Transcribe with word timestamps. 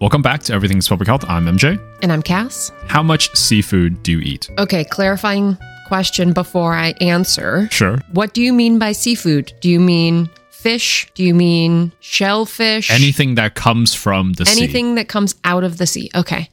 Welcome 0.00 0.22
back 0.22 0.44
to 0.44 0.52
Everything's 0.52 0.88
Public 0.88 1.08
Health. 1.08 1.24
I'm 1.28 1.46
MJ. 1.46 1.76
And 2.04 2.12
I'm 2.12 2.22
Cass. 2.22 2.70
How 2.86 3.02
much 3.02 3.34
seafood 3.36 4.00
do 4.04 4.12
you 4.12 4.20
eat? 4.20 4.48
Okay, 4.56 4.84
clarifying 4.84 5.58
question 5.88 6.32
before 6.32 6.72
I 6.72 6.94
answer. 7.00 7.68
Sure. 7.72 7.98
What 8.12 8.32
do 8.32 8.40
you 8.40 8.52
mean 8.52 8.78
by 8.78 8.92
seafood? 8.92 9.52
Do 9.60 9.68
you 9.68 9.80
mean 9.80 10.30
fish? 10.50 11.10
Do 11.14 11.24
you 11.24 11.34
mean 11.34 11.90
shellfish? 11.98 12.92
Anything 12.92 13.34
that 13.34 13.56
comes 13.56 13.92
from 13.92 14.34
the 14.34 14.46
sea. 14.46 14.62
Anything 14.62 14.94
that 14.94 15.08
comes 15.08 15.34
out 15.42 15.64
of 15.64 15.78
the 15.78 15.86
sea. 15.88 16.10
Okay. 16.14 16.48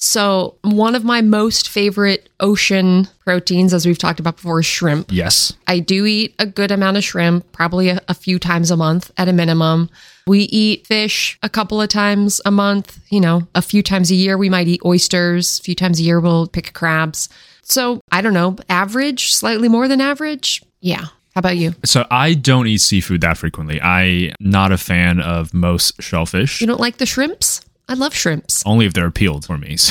So, 0.00 0.54
one 0.62 0.94
of 0.94 1.02
my 1.02 1.22
most 1.22 1.68
favorite 1.68 2.28
ocean 2.38 3.08
proteins, 3.24 3.74
as 3.74 3.84
we've 3.84 3.98
talked 3.98 4.20
about 4.20 4.36
before, 4.36 4.60
is 4.60 4.66
shrimp. 4.66 5.10
Yes. 5.10 5.52
I 5.66 5.80
do 5.80 6.06
eat 6.06 6.36
a 6.38 6.46
good 6.46 6.70
amount 6.70 6.98
of 6.98 7.02
shrimp, 7.02 7.50
probably 7.50 7.88
a, 7.88 8.00
a 8.06 8.14
few 8.14 8.38
times 8.38 8.70
a 8.70 8.76
month 8.76 9.10
at 9.16 9.28
a 9.28 9.32
minimum. 9.32 9.90
We 10.28 10.42
eat 10.42 10.86
fish 10.86 11.36
a 11.42 11.48
couple 11.48 11.82
of 11.82 11.88
times 11.88 12.40
a 12.46 12.52
month, 12.52 13.00
you 13.10 13.20
know, 13.20 13.48
a 13.56 13.62
few 13.62 13.82
times 13.82 14.12
a 14.12 14.14
year. 14.14 14.38
We 14.38 14.48
might 14.48 14.68
eat 14.68 14.82
oysters. 14.84 15.58
A 15.58 15.62
few 15.64 15.74
times 15.74 15.98
a 15.98 16.04
year, 16.04 16.20
we'll 16.20 16.46
pick 16.46 16.72
crabs. 16.74 17.28
So, 17.62 18.00
I 18.12 18.20
don't 18.20 18.34
know, 18.34 18.54
average, 18.68 19.32
slightly 19.32 19.68
more 19.68 19.88
than 19.88 20.00
average. 20.00 20.62
Yeah. 20.80 21.06
How 21.34 21.40
about 21.40 21.56
you? 21.56 21.74
So 21.84 22.06
I 22.10 22.34
don't 22.34 22.66
eat 22.66 22.78
seafood 22.78 23.20
that 23.20 23.36
frequently. 23.36 23.80
I'm 23.80 24.32
not 24.40 24.72
a 24.72 24.78
fan 24.78 25.20
of 25.20 25.52
most 25.52 26.00
shellfish. 26.02 26.60
You 26.60 26.66
don't 26.66 26.80
like 26.80 26.98
the 26.98 27.06
shrimps? 27.06 27.60
I 27.88 27.94
love 27.94 28.14
shrimps. 28.14 28.62
Only 28.66 28.84
if 28.86 28.92
they're 28.92 29.10
peeled 29.10 29.44
for 29.46 29.56
me. 29.58 29.76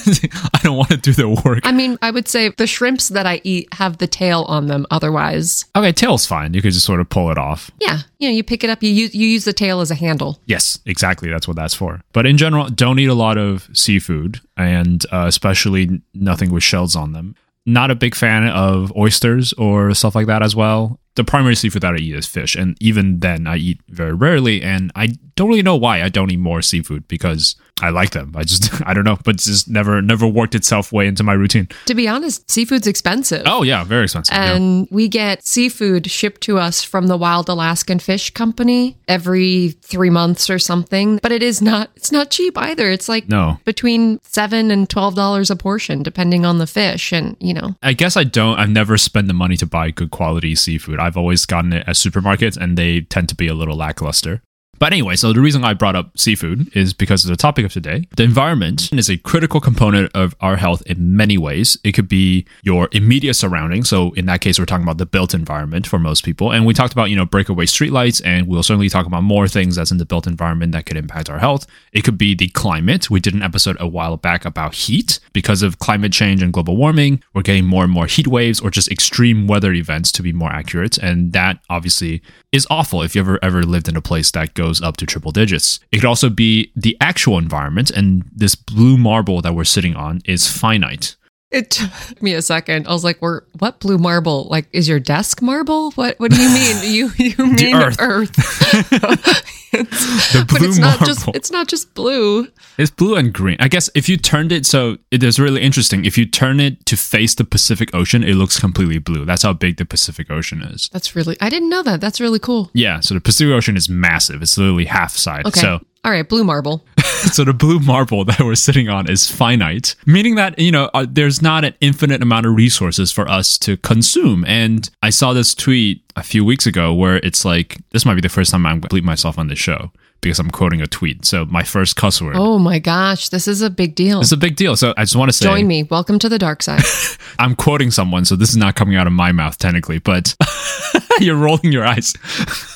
So 0.00 0.26
I 0.54 0.60
don't 0.62 0.76
want 0.76 0.90
to 0.90 0.96
do 0.96 1.12
the 1.12 1.28
work. 1.44 1.60
I 1.64 1.72
mean, 1.72 1.98
I 2.02 2.10
would 2.10 2.28
say 2.28 2.50
the 2.50 2.66
shrimps 2.66 3.08
that 3.08 3.26
I 3.26 3.40
eat 3.44 3.68
have 3.74 3.98
the 3.98 4.06
tail 4.06 4.44
on 4.48 4.66
them. 4.66 4.86
Otherwise, 4.90 5.64
okay, 5.76 5.92
tail's 5.92 6.26
fine. 6.26 6.54
You 6.54 6.62
could 6.62 6.72
just 6.72 6.86
sort 6.86 7.00
of 7.00 7.08
pull 7.08 7.30
it 7.30 7.38
off. 7.38 7.70
yeah, 7.80 8.00
you 8.18 8.28
know, 8.28 8.34
you 8.34 8.42
pick 8.42 8.64
it 8.64 8.70
up. 8.70 8.82
You 8.82 8.90
use 8.90 9.14
you 9.14 9.26
use 9.26 9.44
the 9.44 9.52
tail 9.52 9.80
as 9.80 9.90
a 9.90 9.94
handle. 9.94 10.38
Yes, 10.46 10.78
exactly. 10.86 11.28
That's 11.30 11.46
what 11.48 11.56
that's 11.56 11.74
for. 11.74 12.00
But 12.12 12.26
in 12.26 12.36
general, 12.38 12.68
don't 12.68 12.98
eat 12.98 13.06
a 13.08 13.14
lot 13.14 13.36
of 13.38 13.68
seafood, 13.72 14.40
and 14.56 15.04
uh, 15.12 15.24
especially 15.26 16.00
nothing 16.14 16.50
with 16.52 16.62
shells 16.62 16.94
on 16.96 17.12
them. 17.12 17.34
Not 17.66 17.90
a 17.90 17.94
big 17.94 18.14
fan 18.14 18.46
of 18.48 18.94
oysters 18.96 19.52
or 19.54 19.94
stuff 19.94 20.14
like 20.14 20.26
that 20.26 20.42
as 20.42 20.56
well. 20.56 20.98
The 21.16 21.24
primary 21.24 21.54
seafood 21.54 21.82
that 21.82 21.94
I 21.94 21.98
eat 21.98 22.14
is 22.14 22.26
fish, 22.26 22.54
and 22.54 22.76
even 22.80 23.18
then, 23.18 23.46
I 23.46 23.56
eat 23.56 23.80
very 23.88 24.14
rarely. 24.14 24.62
And 24.62 24.90
I 24.94 25.08
don't 25.36 25.48
really 25.48 25.62
know 25.62 25.76
why 25.76 26.02
I 26.02 26.08
don't 26.08 26.30
eat 26.30 26.38
more 26.38 26.62
seafood 26.62 27.06
because 27.08 27.56
I 27.82 27.90
like 27.90 28.10
them. 28.10 28.32
I 28.36 28.42
just 28.44 28.70
I 28.86 28.94
don't 28.94 29.04
know, 29.04 29.18
but 29.24 29.36
it's 29.36 29.46
just 29.46 29.68
never 29.68 30.00
never 30.02 30.26
worked 30.26 30.54
itself 30.54 30.92
way 30.92 31.06
into 31.06 31.22
my 31.22 31.32
routine. 31.32 31.68
To 31.86 31.94
be 31.94 32.06
honest, 32.08 32.50
seafood's 32.50 32.86
expensive. 32.86 33.42
Oh 33.46 33.62
yeah, 33.62 33.84
very 33.84 34.04
expensive. 34.04 34.34
yeah. 34.34 34.54
And 34.54 34.88
we 34.90 35.08
get 35.08 35.44
seafood 35.46 36.10
shipped 36.10 36.40
to 36.42 36.58
us 36.58 36.82
from 36.82 37.06
the 37.06 37.16
Wild 37.16 37.48
Alaskan 37.48 37.98
Fish 37.98 38.30
Company 38.30 38.96
every 39.08 39.70
three 39.82 40.10
months 40.10 40.48
or 40.50 40.58
something. 40.58 41.18
But 41.22 41.32
it 41.32 41.42
is 41.42 41.60
not 41.62 41.90
it's 41.96 42.12
not 42.12 42.30
cheap 42.30 42.56
either. 42.58 42.90
It's 42.90 43.08
like 43.08 43.28
No. 43.28 43.58
between 43.64 44.20
seven 44.22 44.70
and 44.70 44.88
twelve 44.88 45.14
dollars 45.14 45.50
a 45.50 45.56
portion, 45.56 46.02
depending 46.02 46.44
on 46.46 46.58
the 46.58 46.66
fish. 46.66 47.12
And 47.12 47.36
you 47.40 47.54
know, 47.54 47.74
I 47.82 47.92
guess 47.92 48.16
I 48.16 48.24
don't. 48.24 48.58
I've 48.58 48.70
never 48.70 48.96
spent 48.96 49.26
the 49.28 49.34
money 49.34 49.56
to 49.56 49.66
buy 49.66 49.90
good 49.90 50.10
quality 50.10 50.54
seafood. 50.54 50.98
I've 50.98 51.16
always 51.16 51.46
gotten 51.46 51.72
it 51.72 51.84
at 51.86 51.94
supermarkets, 51.96 52.56
and 52.56 52.76
they 52.76 53.02
tend 53.02 53.28
to 53.30 53.34
be 53.34 53.48
a 53.48 53.54
little 53.54 53.76
lackluster. 53.76 54.42
But 54.80 54.94
anyway, 54.94 55.14
so 55.14 55.34
the 55.34 55.42
reason 55.42 55.62
I 55.62 55.74
brought 55.74 55.94
up 55.94 56.18
seafood 56.18 56.74
is 56.74 56.94
because 56.94 57.22
of 57.24 57.30
the 57.30 57.36
topic 57.36 57.66
of 57.66 57.72
today. 57.72 58.08
The 58.16 58.22
environment 58.22 58.90
is 58.94 59.10
a 59.10 59.18
critical 59.18 59.60
component 59.60 60.10
of 60.14 60.34
our 60.40 60.56
health 60.56 60.82
in 60.86 61.14
many 61.14 61.36
ways. 61.36 61.76
It 61.84 61.92
could 61.92 62.08
be 62.08 62.46
your 62.62 62.88
immediate 62.92 63.34
surroundings. 63.34 63.90
So 63.90 64.12
in 64.12 64.24
that 64.26 64.40
case, 64.40 64.58
we're 64.58 64.64
talking 64.64 64.84
about 64.84 64.96
the 64.96 65.04
built 65.04 65.34
environment 65.34 65.86
for 65.86 65.98
most 65.98 66.24
people. 66.24 66.50
And 66.50 66.64
we 66.64 66.72
talked 66.72 66.94
about, 66.94 67.10
you 67.10 67.16
know, 67.16 67.26
breakaway 67.26 67.66
streetlights, 67.66 68.22
and 68.24 68.48
we'll 68.48 68.62
certainly 68.62 68.88
talk 68.88 69.04
about 69.04 69.22
more 69.22 69.46
things 69.48 69.76
that's 69.76 69.90
in 69.90 69.98
the 69.98 70.06
built 70.06 70.26
environment 70.26 70.72
that 70.72 70.86
could 70.86 70.96
impact 70.96 71.28
our 71.28 71.38
health. 71.38 71.66
It 71.92 72.02
could 72.02 72.16
be 72.16 72.34
the 72.34 72.48
climate. 72.48 73.10
We 73.10 73.20
did 73.20 73.34
an 73.34 73.42
episode 73.42 73.76
a 73.80 73.86
while 73.86 74.16
back 74.16 74.46
about 74.46 74.74
heat. 74.74 75.20
Because 75.34 75.62
of 75.62 75.78
climate 75.78 76.12
change 76.12 76.42
and 76.42 76.54
global 76.54 76.78
warming, 76.78 77.22
we're 77.34 77.42
getting 77.42 77.66
more 77.66 77.84
and 77.84 77.92
more 77.92 78.06
heat 78.06 78.26
waves 78.26 78.60
or 78.60 78.70
just 78.70 78.90
extreme 78.90 79.46
weather 79.46 79.74
events 79.74 80.10
to 80.12 80.22
be 80.22 80.32
more 80.32 80.50
accurate. 80.50 80.96
And 80.96 81.34
that 81.34 81.58
obviously 81.68 82.22
is 82.52 82.66
awful 82.70 83.02
if 83.02 83.14
you 83.14 83.20
ever 83.20 83.38
ever 83.42 83.62
lived 83.62 83.88
in 83.88 83.96
a 83.96 84.02
place 84.02 84.30
that 84.32 84.54
goes 84.54 84.82
up 84.82 84.96
to 84.98 85.06
triple 85.06 85.30
digits. 85.30 85.80
It 85.92 85.98
could 85.98 86.08
also 86.08 86.30
be 86.30 86.72
the 86.74 86.96
actual 87.00 87.38
environment, 87.38 87.90
and 87.90 88.24
this 88.34 88.54
blue 88.54 88.96
marble 88.96 89.40
that 89.42 89.54
we're 89.54 89.64
sitting 89.64 89.94
on 89.94 90.20
is 90.24 90.48
finite. 90.48 91.16
It 91.50 91.70
took 91.70 91.90
me 92.22 92.34
a 92.34 92.42
second. 92.42 92.86
I 92.86 92.92
was 92.92 93.04
like, 93.04 93.20
"We're 93.20 93.42
what 93.58 93.80
blue 93.80 93.98
marble? 93.98 94.44
Like, 94.50 94.66
is 94.72 94.88
your 94.88 95.00
desk 95.00 95.42
marble? 95.42 95.90
What 95.92 96.18
What 96.18 96.30
do 96.30 96.40
you 96.40 96.48
mean? 96.48 96.76
you 96.94 97.10
you 97.18 97.46
mean 97.46 97.76
earth. 97.98 98.36
The 99.72 100.44
but 100.48 100.58
blue 100.58 100.68
it's 100.68 100.78
not 100.78 100.98
marble. 100.98 101.06
just 101.06 101.28
it's 101.28 101.50
not 101.52 101.68
just 101.68 101.94
blue. 101.94 102.48
It's 102.76 102.90
blue 102.90 103.14
and 103.14 103.32
green. 103.32 103.56
I 103.60 103.68
guess 103.68 103.88
if 103.94 104.08
you 104.08 104.16
turned 104.16 104.50
it 104.50 104.66
so 104.66 104.96
it 105.12 105.22
is 105.22 105.38
really 105.38 105.62
interesting. 105.62 106.04
If 106.04 106.18
you 106.18 106.26
turn 106.26 106.58
it 106.58 106.84
to 106.86 106.96
face 106.96 107.36
the 107.36 107.44
Pacific 107.44 107.94
Ocean, 107.94 108.24
it 108.24 108.34
looks 108.34 108.58
completely 108.58 108.98
blue. 108.98 109.24
That's 109.24 109.42
how 109.42 109.52
big 109.52 109.76
the 109.76 109.84
Pacific 109.84 110.28
Ocean 110.28 110.62
is. 110.62 110.88
That's 110.92 111.14
really 111.14 111.36
I 111.40 111.48
didn't 111.50 111.68
know 111.68 111.84
that. 111.84 112.00
That's 112.00 112.20
really 112.20 112.40
cool. 112.40 112.70
Yeah, 112.74 112.98
so 112.98 113.14
the 113.14 113.20
Pacific 113.20 113.52
Ocean 113.54 113.76
is 113.76 113.88
massive. 113.88 114.42
It's 114.42 114.58
literally 114.58 114.86
half 114.86 115.16
side. 115.16 115.46
Okay. 115.46 115.60
So 115.60 115.80
All 116.04 116.10
right, 116.10 116.28
blue 116.28 116.42
marble. 116.42 116.84
so 117.32 117.44
the 117.44 117.52
blue 117.52 117.78
marble 117.80 118.24
that 118.24 118.40
we're 118.40 118.54
sitting 118.54 118.88
on 118.88 119.08
is 119.08 119.30
finite, 119.30 119.94
meaning 120.06 120.36
that 120.36 120.58
you 120.58 120.72
know 120.72 120.90
uh, 120.94 121.06
there's 121.08 121.42
not 121.42 121.64
an 121.64 121.74
infinite 121.80 122.22
amount 122.22 122.46
of 122.46 122.54
resources 122.54 123.12
for 123.12 123.28
us 123.28 123.58
to 123.58 123.76
consume. 123.76 124.44
And 124.46 124.88
I 125.02 125.10
saw 125.10 125.32
this 125.32 125.54
tweet 125.54 126.02
a 126.16 126.22
few 126.22 126.44
weeks 126.44 126.66
ago 126.66 126.92
where 126.92 127.16
it's 127.16 127.44
like 127.44 127.78
this 127.90 128.04
might 128.04 128.14
be 128.14 128.20
the 128.20 128.28
first 128.28 128.50
time 128.50 128.66
I'm 128.66 128.80
bleep 128.80 129.02
myself 129.02 129.38
on 129.38 129.48
this 129.48 129.58
show 129.58 129.92
because 130.20 130.38
I'm 130.38 130.50
quoting 130.50 130.80
a 130.80 130.86
tweet. 130.86 131.24
So 131.24 131.44
my 131.46 131.62
first 131.62 131.96
cuss 131.96 132.20
word. 132.20 132.36
Oh 132.36 132.58
my 132.58 132.78
gosh, 132.78 133.28
this 133.30 133.48
is 133.48 133.62
a 133.62 133.70
big 133.70 133.94
deal. 133.94 134.20
It's 134.20 134.32
a 134.32 134.36
big 134.36 134.56
deal. 134.56 134.76
So 134.76 134.92
I 134.96 135.02
just 135.02 135.16
want 135.16 135.30
to 135.30 135.36
say 135.36 135.46
Join 135.46 135.66
me. 135.66 135.84
Welcome 135.84 136.18
to 136.18 136.28
the 136.28 136.38
dark 136.38 136.62
side. 136.62 136.82
I'm 137.38 137.54
quoting 137.54 137.90
someone, 137.90 138.24
so 138.24 138.36
this 138.36 138.50
is 138.50 138.56
not 138.56 138.76
coming 138.76 138.96
out 138.96 139.06
of 139.06 139.12
my 139.12 139.32
mouth 139.32 139.58
technically, 139.58 139.98
but 139.98 140.36
you're 141.20 141.36
rolling 141.36 141.72
your 141.72 141.86
eyes. 141.86 142.14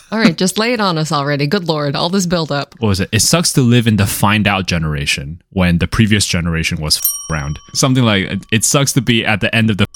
All 0.13 0.19
right, 0.19 0.37
just 0.37 0.59
lay 0.59 0.73
it 0.73 0.81
on 0.81 0.97
us 0.97 1.11
already. 1.11 1.49
Good 1.49 1.67
lord, 1.67 1.97
all 1.97 2.09
this 2.09 2.25
build 2.27 2.53
up. 2.53 2.77
What 2.79 2.87
was 2.87 3.01
it? 3.01 3.09
It 3.11 3.19
sucks 3.19 3.53
to 3.55 3.63
live 3.63 3.89
in 3.89 3.97
the 3.97 4.07
find 4.07 4.47
out 4.47 4.69
generation 4.69 5.43
when 5.51 5.79
the 5.79 5.89
previous 5.89 6.25
generation 6.25 6.81
was 6.81 7.01
round. 7.33 7.59
Something 7.73 8.05
like 8.05 8.31
it 8.53 8.65
sucks 8.65 8.93
to 8.93 9.01
be 9.01 9.27
at 9.27 9.41
the 9.41 9.53
end 9.53 9.71
of 9.71 9.79
the 9.79 9.87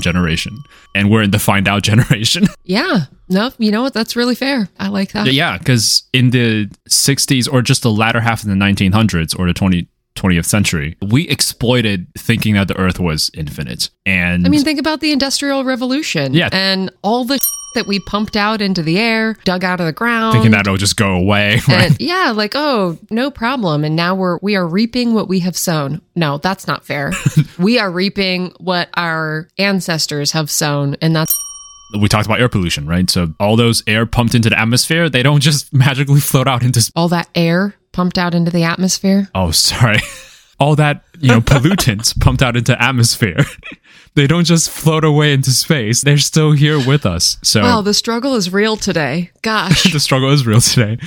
generation 0.00 0.56
and 0.94 1.10
we're 1.10 1.22
in 1.22 1.30
the 1.30 1.38
find 1.38 1.68
out 1.68 1.82
generation. 1.90 2.46
Yeah. 2.64 3.06
No, 3.28 3.50
you 3.58 3.70
know 3.70 3.82
what? 3.82 3.94
That's 3.94 4.16
really 4.16 4.34
fair. 4.34 4.68
I 4.78 4.88
like 4.88 5.12
that. 5.12 5.32
yeah, 5.32 5.56
because 5.58 6.02
in 6.12 6.30
the 6.30 6.66
60s 6.88 7.50
or 7.52 7.62
just 7.62 7.82
the 7.82 7.90
latter 7.90 8.20
half 8.20 8.42
of 8.42 8.48
the 8.48 8.54
1900s 8.54 9.38
or 9.38 9.46
the 9.46 9.54
20, 9.54 9.88
20th 10.16 10.44
century, 10.44 10.96
we 11.02 11.26
exploited 11.28 12.06
thinking 12.16 12.54
that 12.54 12.68
the 12.68 12.76
earth 12.78 13.00
was 13.00 13.30
infinite. 13.34 13.90
And 14.06 14.46
I 14.46 14.50
mean, 14.50 14.62
think 14.62 14.78
about 14.78 15.00
the 15.00 15.10
Industrial 15.12 15.64
Revolution. 15.64 16.34
Yeah. 16.34 16.50
And 16.52 16.90
all 17.02 17.24
the 17.24 17.38
that 17.74 17.86
we 17.86 18.00
pumped 18.00 18.36
out 18.36 18.60
into 18.60 18.82
the 18.82 18.98
air, 18.98 19.36
dug 19.44 19.64
out 19.64 19.80
of 19.80 19.86
the 19.86 19.92
ground. 19.92 20.32
thinking 20.32 20.52
that 20.52 20.60
it'll 20.66 20.76
just 20.76 20.96
go 20.96 21.14
away, 21.14 21.60
right? 21.68 21.90
and 21.90 22.00
yeah, 22.00 22.32
like, 22.34 22.52
oh, 22.54 22.98
no 23.10 23.30
problem. 23.30 23.84
And 23.84 23.94
now 23.96 24.14
we're 24.14 24.38
we 24.42 24.56
are 24.56 24.66
reaping 24.66 25.14
what 25.14 25.28
we 25.28 25.40
have 25.40 25.56
sown. 25.56 26.00
No, 26.14 26.38
that's 26.38 26.66
not 26.66 26.84
fair. 26.84 27.12
we 27.58 27.78
are 27.78 27.90
reaping 27.90 28.52
what 28.58 28.88
our 28.94 29.48
ancestors 29.58 30.32
have 30.32 30.50
sown, 30.50 30.96
and 31.00 31.14
that's 31.14 31.34
we 32.00 32.08
talked 32.08 32.26
about 32.26 32.40
air 32.40 32.48
pollution, 32.48 32.86
right? 32.86 33.08
So 33.08 33.34
all 33.38 33.56
those 33.56 33.82
air 33.86 34.06
pumped 34.06 34.34
into 34.34 34.50
the 34.50 34.58
atmosphere, 34.58 35.08
they 35.08 35.22
don't 35.22 35.40
just 35.40 35.72
magically 35.74 36.20
float 36.20 36.48
out 36.48 36.62
into. 36.62 36.90
all 36.96 37.08
that 37.08 37.28
air 37.34 37.74
pumped 37.92 38.18
out 38.18 38.34
into 38.34 38.50
the 38.50 38.64
atmosphere. 38.64 39.28
Oh, 39.34 39.50
sorry. 39.52 39.98
All 40.58 40.76
that 40.76 41.04
you 41.18 41.28
know 41.28 41.40
pollutants 41.40 42.18
pumped 42.20 42.42
out 42.42 42.56
into 42.56 42.80
atmosphere. 42.80 43.44
they 44.14 44.26
don't 44.26 44.44
just 44.44 44.70
float 44.70 45.04
away 45.04 45.32
into 45.32 45.50
space. 45.50 46.02
They're 46.02 46.18
still 46.18 46.52
here 46.52 46.78
with 46.84 47.04
us. 47.06 47.36
So 47.42 47.62
Wow, 47.62 47.80
the 47.80 47.94
struggle 47.94 48.34
is 48.34 48.52
real 48.52 48.76
today. 48.76 49.30
Gosh. 49.42 49.84
the 49.92 50.00
struggle 50.00 50.30
is 50.30 50.46
real 50.46 50.60
today. 50.60 50.98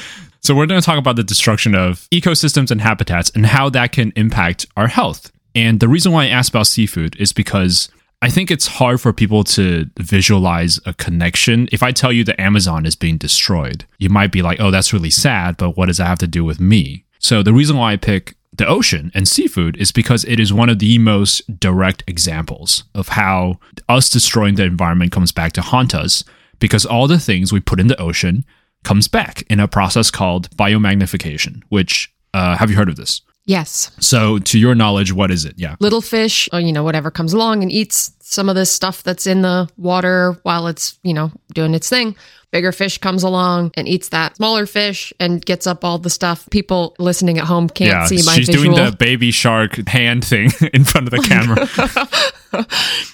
So 0.42 0.56
we're 0.56 0.66
going 0.66 0.80
to 0.80 0.86
talk 0.86 0.98
about 0.98 1.16
the 1.16 1.24
destruction 1.24 1.76
of 1.76 2.08
ecosystems 2.12 2.72
and 2.72 2.80
habitats 2.80 3.30
and 3.32 3.46
how 3.46 3.70
that 3.70 3.92
can 3.92 4.14
impact 4.16 4.66
our 4.78 4.88
health. 4.88 5.32
And 5.56 5.80
the 5.80 5.88
reason 5.88 6.12
why 6.12 6.26
I 6.26 6.28
asked 6.28 6.50
about 6.50 6.68
seafood 6.68 7.16
is 7.20 7.34
because 7.34 7.90
I 8.22 8.30
think 8.30 8.50
it's 8.50 8.68
hard 8.68 9.02
for 9.02 9.14
people 9.14 9.44
to 9.46 9.86
visualize 10.00 10.80
a 10.86 10.94
connection. 10.94 11.68
If 11.72 11.84
I 11.84 11.92
tell 11.92 12.12
you 12.12 12.24
the 12.24 12.40
Amazon 12.40 12.86
is 12.86 12.96
being 12.96 13.18
destroyed, 13.18 13.86
you 13.98 14.10
might 14.10 14.32
be 14.32 14.42
like, 14.42 14.60
"Oh, 14.60 14.72
that's 14.72 14.94
really 14.94 15.10
sad, 15.10 15.58
but 15.58 15.78
what 15.78 15.88
does 15.88 15.98
that 15.98 16.08
have 16.08 16.20
to 16.20 16.28
do 16.28 16.44
with 16.44 16.60
me?" 16.60 17.04
So 17.20 17.44
the 17.44 17.54
reason 17.54 17.78
why 17.78 17.94
I 17.94 17.98
pick 17.98 18.37
the 18.58 18.68
ocean 18.68 19.12
and 19.14 19.28
seafood 19.28 19.78
is 19.78 19.92
because 19.92 20.26
it 20.26 20.40
is 20.40 20.52
one 20.52 20.70
of 20.70 20.80
the 20.80 20.98
most 20.98 21.60
direct 21.60 22.04
examples 22.08 22.84
of 22.94 23.10
how 23.10 23.60
us 23.88 24.10
destroying 24.10 24.56
the 24.56 24.64
environment 24.64 25.12
comes 25.12 25.32
back 25.32 25.54
to 25.54 25.62
haunt 25.62 25.94
us 25.94 26.24
because 26.60 26.86
all 26.86 27.08
the 27.08 27.20
things 27.20 27.54
we 27.54 27.60
put 27.60 27.80
in 27.80 27.88
the 27.88 28.02
ocean 28.02 28.44
comes 28.84 29.08
back 29.08 29.44
in 29.50 29.60
a 29.60 29.68
process 29.68 30.10
called 30.10 30.50
biomagnification, 30.52 31.62
which 31.70 32.14
uh, 32.34 32.58
have 32.58 32.70
you 32.70 32.78
heard 32.78 32.90
of 32.90 32.96
this? 32.96 33.22
Yes. 33.48 33.92
So, 34.00 34.40
to 34.40 34.60
your 34.60 34.76
knowledge, 34.76 35.14
what 35.14 35.32
is 35.32 35.46
it? 35.46 35.56
Yeah. 35.58 35.78
Little 35.80 36.02
fish, 36.02 36.50
or, 36.52 36.60
you 36.60 36.74
know, 36.74 36.84
whatever 36.84 37.10
comes 37.10 37.32
along 37.32 37.64
and 37.64 37.72
eats 37.72 38.12
some 38.20 38.50
of 38.50 38.56
this 38.56 38.70
stuff 38.70 39.04
that's 39.04 39.26
in 39.26 39.42
the 39.42 39.70
water 39.78 40.38
while 40.44 40.68
it's, 40.68 41.00
you 41.02 41.14
know, 41.14 41.32
doing 41.54 41.74
its 41.74 41.90
thing. 41.90 42.14
Bigger 42.52 42.74
fish 42.74 42.98
comes 42.98 43.24
along 43.24 43.72
and 43.76 43.88
eats 43.88 44.10
that 44.10 44.36
smaller 44.36 44.66
fish 44.66 45.14
and 45.20 45.46
gets 45.46 45.66
up 45.66 45.86
all 45.86 45.98
the 45.98 46.10
stuff. 46.10 46.50
People 46.50 46.94
listening 47.00 47.38
at 47.38 47.46
home 47.46 47.70
can't 47.70 47.90
yeah, 47.90 48.06
see 48.06 48.26
my 48.26 48.34
she's 48.34 48.48
visual. 48.48 48.76
doing 48.76 48.86
the 48.86 48.96
baby 48.98 49.32
shark 49.32 49.76
hand 49.88 50.26
thing 50.26 50.50
in 50.74 50.84
front 50.84 51.08
of 51.08 51.12
the 51.12 51.20
camera. 51.20 52.66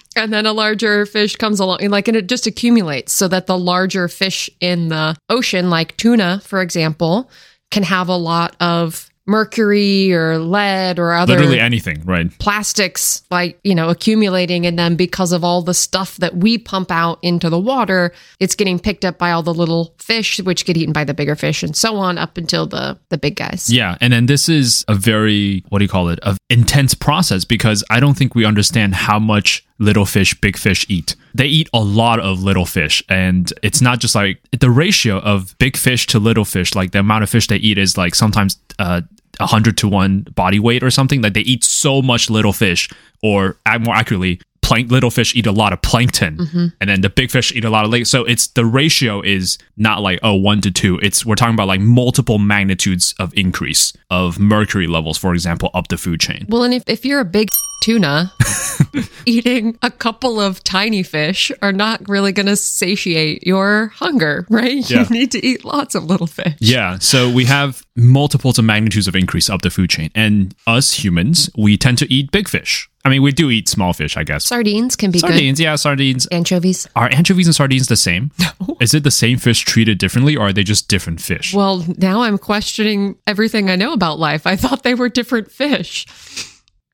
and 0.16 0.34
then 0.34 0.48
a 0.48 0.54
larger 0.54 1.06
fish 1.06 1.36
comes 1.36 1.60
along 1.60 1.82
and 1.82 1.92
like 1.92 2.08
and 2.08 2.18
it 2.18 2.28
just 2.28 2.46
accumulates 2.48 3.12
so 3.12 3.28
that 3.28 3.48
the 3.48 3.58
larger 3.58 4.08
fish 4.08 4.50
in 4.60 4.90
the 4.90 5.16
ocean 5.30 5.70
like 5.72 5.98
tuna 5.98 6.40
for 6.44 6.62
example 6.62 7.30
can 7.72 7.82
have 7.82 8.10
a 8.10 8.16
lot 8.16 8.56
of 8.60 9.10
mercury 9.26 10.14
or 10.14 10.38
lead 10.38 11.00
or 11.00 11.14
other 11.14 11.36
Literally 11.36 11.60
anything, 11.60 12.02
right? 12.06 12.30
plastics 12.40 13.24
like 13.32 13.60
you 13.64 13.74
know 13.74 13.90
accumulating 13.90 14.66
in 14.66 14.76
them 14.76 14.96
because 14.96 15.32
of 15.32 15.44
all 15.44 15.62
the 15.62 15.74
stuff 15.74 16.18
that 16.18 16.36
we 16.38 16.58
pump 16.58 16.92
out 16.92 17.20
into 17.22 17.50
the 17.50 17.60
water 17.60 18.12
it's 18.40 18.56
getting 18.56 18.80
picked 18.80 19.06
up 19.06 19.18
by 19.18 19.32
all 19.32 19.44
the 19.44 19.54
little 19.54 19.94
fish 19.98 20.40
which 20.42 20.66
get 20.66 20.76
eaten 20.76 20.94
by 20.94 21.04
the 21.04 21.14
bigger 21.14 21.36
fish 21.36 21.64
and 21.64 21.76
so 21.76 21.96
on 21.98 22.18
up 22.18 22.38
until 22.38 22.66
the 22.66 22.98
the 23.10 23.18
big 23.18 23.36
guys 23.36 23.72
Yeah, 23.72 23.98
and 24.02 24.12
then 24.12 24.26
this 24.26 24.50
is 24.50 24.84
a 24.88 24.94
very 24.96 25.64
what 25.70 25.80
do 25.80 25.86
you 25.86 25.90
call 25.90 26.10
it? 26.10 26.20
A 26.24 26.38
intense 26.50 26.94
process 26.94 27.46
because 27.46 27.84
I 27.90 28.00
don't 28.00 28.16
think 28.16 28.36
we 28.36 28.46
understand 28.46 28.94
how 28.94 29.20
much 29.20 29.66
little 29.84 30.06
fish 30.06 30.40
big 30.42 30.58
fish 30.58 30.86
eat. 30.90 31.16
They 31.36 31.46
eat 31.46 31.70
a 31.74 31.80
lot 31.80 32.20
of 32.20 32.44
little 32.44 32.66
fish 32.66 33.04
and 33.10 33.52
it's 33.62 33.82
not 33.82 34.00
just 34.00 34.16
like 34.16 34.40
the 34.52 34.70
ratio 34.70 35.18
of 35.20 35.58
big 35.58 35.78
fish 35.78 36.08
to 36.08 36.20
little 36.20 36.46
fish 36.46 36.76
like 36.76 36.92
the 36.92 37.00
amount 37.00 37.24
of 37.24 37.30
fish 37.30 37.48
they 37.48 37.58
eat 37.58 37.78
is 37.78 37.98
like 37.98 38.16
sometimes 38.16 38.58
uh 38.80 39.02
100 39.40 39.78
to 39.78 39.88
1 39.88 40.28
body 40.36 40.60
weight 40.60 40.84
or 40.84 40.92
something. 40.92 41.22
Like 41.22 41.34
they 41.34 41.42
eat 41.42 41.64
so 41.64 42.02
much 42.02 42.30
little 42.30 42.54
fish 42.54 42.90
or 43.22 43.58
more 43.80 43.96
accurately 43.96 44.40
plank 44.62 44.90
little 44.90 45.12
fish 45.12 45.36
eat 45.36 45.46
a 45.46 45.52
lot 45.52 45.74
of 45.74 45.82
plankton 45.82 46.72
and 46.80 46.90
then 46.90 47.02
the 47.02 47.10
big 47.10 47.30
fish 47.30 47.52
eat 47.52 47.66
a 47.66 47.70
lot 47.70 47.84
of 47.84 47.92
lake. 47.92 48.06
So 48.06 48.24
it's 48.24 48.48
the 48.48 48.66
ratio 48.66 49.22
is 49.22 49.58
not 49.76 50.02
like 50.02 50.20
oh 50.24 50.36
one 50.36 50.62
to 50.62 50.72
two. 50.72 51.00
It's 51.04 51.26
we're 51.26 51.36
talking 51.36 51.54
about 51.54 51.68
like 51.68 51.82
multiple 51.82 52.40
magnitudes 52.40 53.14
of 53.20 53.34
increase 53.36 53.92
of 54.10 54.40
mercury 54.40 54.88
levels 54.88 55.18
for 55.18 55.34
example 55.34 55.70
up 55.74 55.90
the 55.90 55.98
food 55.98 56.22
chain. 56.22 56.46
Well 56.48 56.64
and 56.64 56.74
if, 56.74 56.84
if 56.88 57.06
you're 57.06 57.20
a 57.20 57.26
big 57.26 57.50
tuna 57.84 58.32
eating 59.26 59.78
a 59.82 59.92
couple 59.92 60.40
of 60.40 60.64
tiny 60.64 61.04
fish 61.04 61.52
are 61.62 61.72
not 61.74 62.08
really 62.08 62.32
going 62.32 62.46
to 62.46 62.56
satiate 62.56 63.46
your 63.46 63.88
hunger 63.96 64.46
right 64.50 64.90
Yeah. 64.90 65.04
you 65.04 65.10
need 65.10 65.32
to 65.32 65.46
eat 65.46 65.64
lots 65.66 65.96
of 65.96 66.04
little 66.06 66.28
fish 66.28 66.56
Yeah, 66.60 67.00
so 67.00 67.30
we 67.32 67.46
have 67.46 67.84
multiples 67.96 68.58
of 68.58 68.66
magnitudes 68.66 69.08
of 69.08 69.16
increase 69.16 69.50
up 69.50 69.62
the 69.62 69.70
food 69.70 69.90
chain. 69.90 70.10
And 70.16 70.56
us 70.66 70.94
humans, 70.94 71.50
we 71.58 71.78
tend 71.78 72.00
to 72.00 72.12
eat 72.12 72.32
big 72.32 72.50
fish. 72.50 72.90
I 73.06 73.10
mean, 73.10 73.22
we 73.22 73.32
do 73.32 73.50
eat 73.52 73.68
small 73.70 73.94
fish, 73.94 74.16
I 74.18 74.24
guess. 74.24 74.46
sardines 74.46 74.96
can 74.96 75.12
be 75.12 75.20
Sardines, 75.20 75.60
yeah, 75.60 75.76
sardines. 75.76 76.26
anchovies 76.32 76.88
Are 76.96 77.10
anchovies 77.12 77.46
and 77.48 77.56
sardines 77.56 77.88
the 77.88 77.96
same? 77.98 78.32
No. 78.40 78.78
Is 78.82 78.94
it 78.94 79.04
the 79.04 79.12
same 79.12 79.38
fish 79.38 79.62
treated 79.62 79.98
differently 80.00 80.36
or 80.36 80.48
are 80.48 80.54
they 80.54 80.64
just 80.64 80.88
different 80.88 81.22
fish? 81.22 81.54
Well, 81.54 81.86
now 81.98 82.22
I'm 82.24 82.38
questioning 82.38 83.16
everything 83.28 83.70
I 83.70 83.76
know 83.76 83.94
about 83.94 84.18
life. 84.20 84.48
I 84.48 84.56
thought 84.56 84.84
they 84.84 84.96
were 84.96 85.10
different 85.10 85.52
fish. 85.52 86.06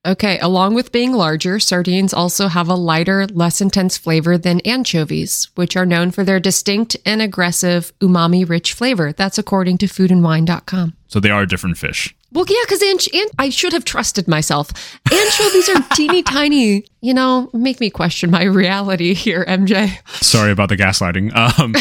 Okay, 0.05 0.39
along 0.39 0.75
with 0.75 0.93
being 0.93 1.11
larger, 1.11 1.59
sardines 1.59 2.13
also 2.13 2.47
have 2.47 2.69
a 2.69 2.75
lighter, 2.75 3.27
less 3.27 3.59
intense 3.59 3.97
flavor 3.97 4.37
than 4.37 4.61
anchovies, 4.61 5.49
which 5.55 5.75
are 5.75 5.85
known 5.85 6.11
for 6.11 6.23
their 6.23 6.39
distinct 6.39 6.95
and 7.05 7.21
aggressive 7.21 7.91
umami 7.99 8.47
rich 8.47 8.71
flavor. 8.71 9.11
That's 9.11 9.37
according 9.37 9.77
to 9.79 9.87
foodandwine.com. 9.87 10.93
so 11.07 11.19
they 11.19 11.29
are 11.29 11.45
different 11.45 11.77
fish. 11.77 12.15
Well, 12.31 12.45
yeah, 12.47 12.57
because 12.63 12.83
anch- 12.83 13.09
an- 13.13 13.27
I 13.39 13.49
should 13.49 13.73
have 13.73 13.85
trusted 13.85 14.27
myself. 14.27 14.71
Anchovies 15.11 15.69
are 15.69 15.81
teeny 15.95 16.21
tiny. 16.23 16.85
You 17.01 17.13
know, 17.13 17.49
make 17.53 17.79
me 17.79 17.89
question 17.89 18.29
my 18.29 18.43
reality 18.43 19.13
here, 19.13 19.45
MJ. 19.45 19.89
Sorry 20.21 20.51
about 20.51 20.69
the 20.69 20.75
gaslighting. 20.77 21.33
Um, 21.33 21.73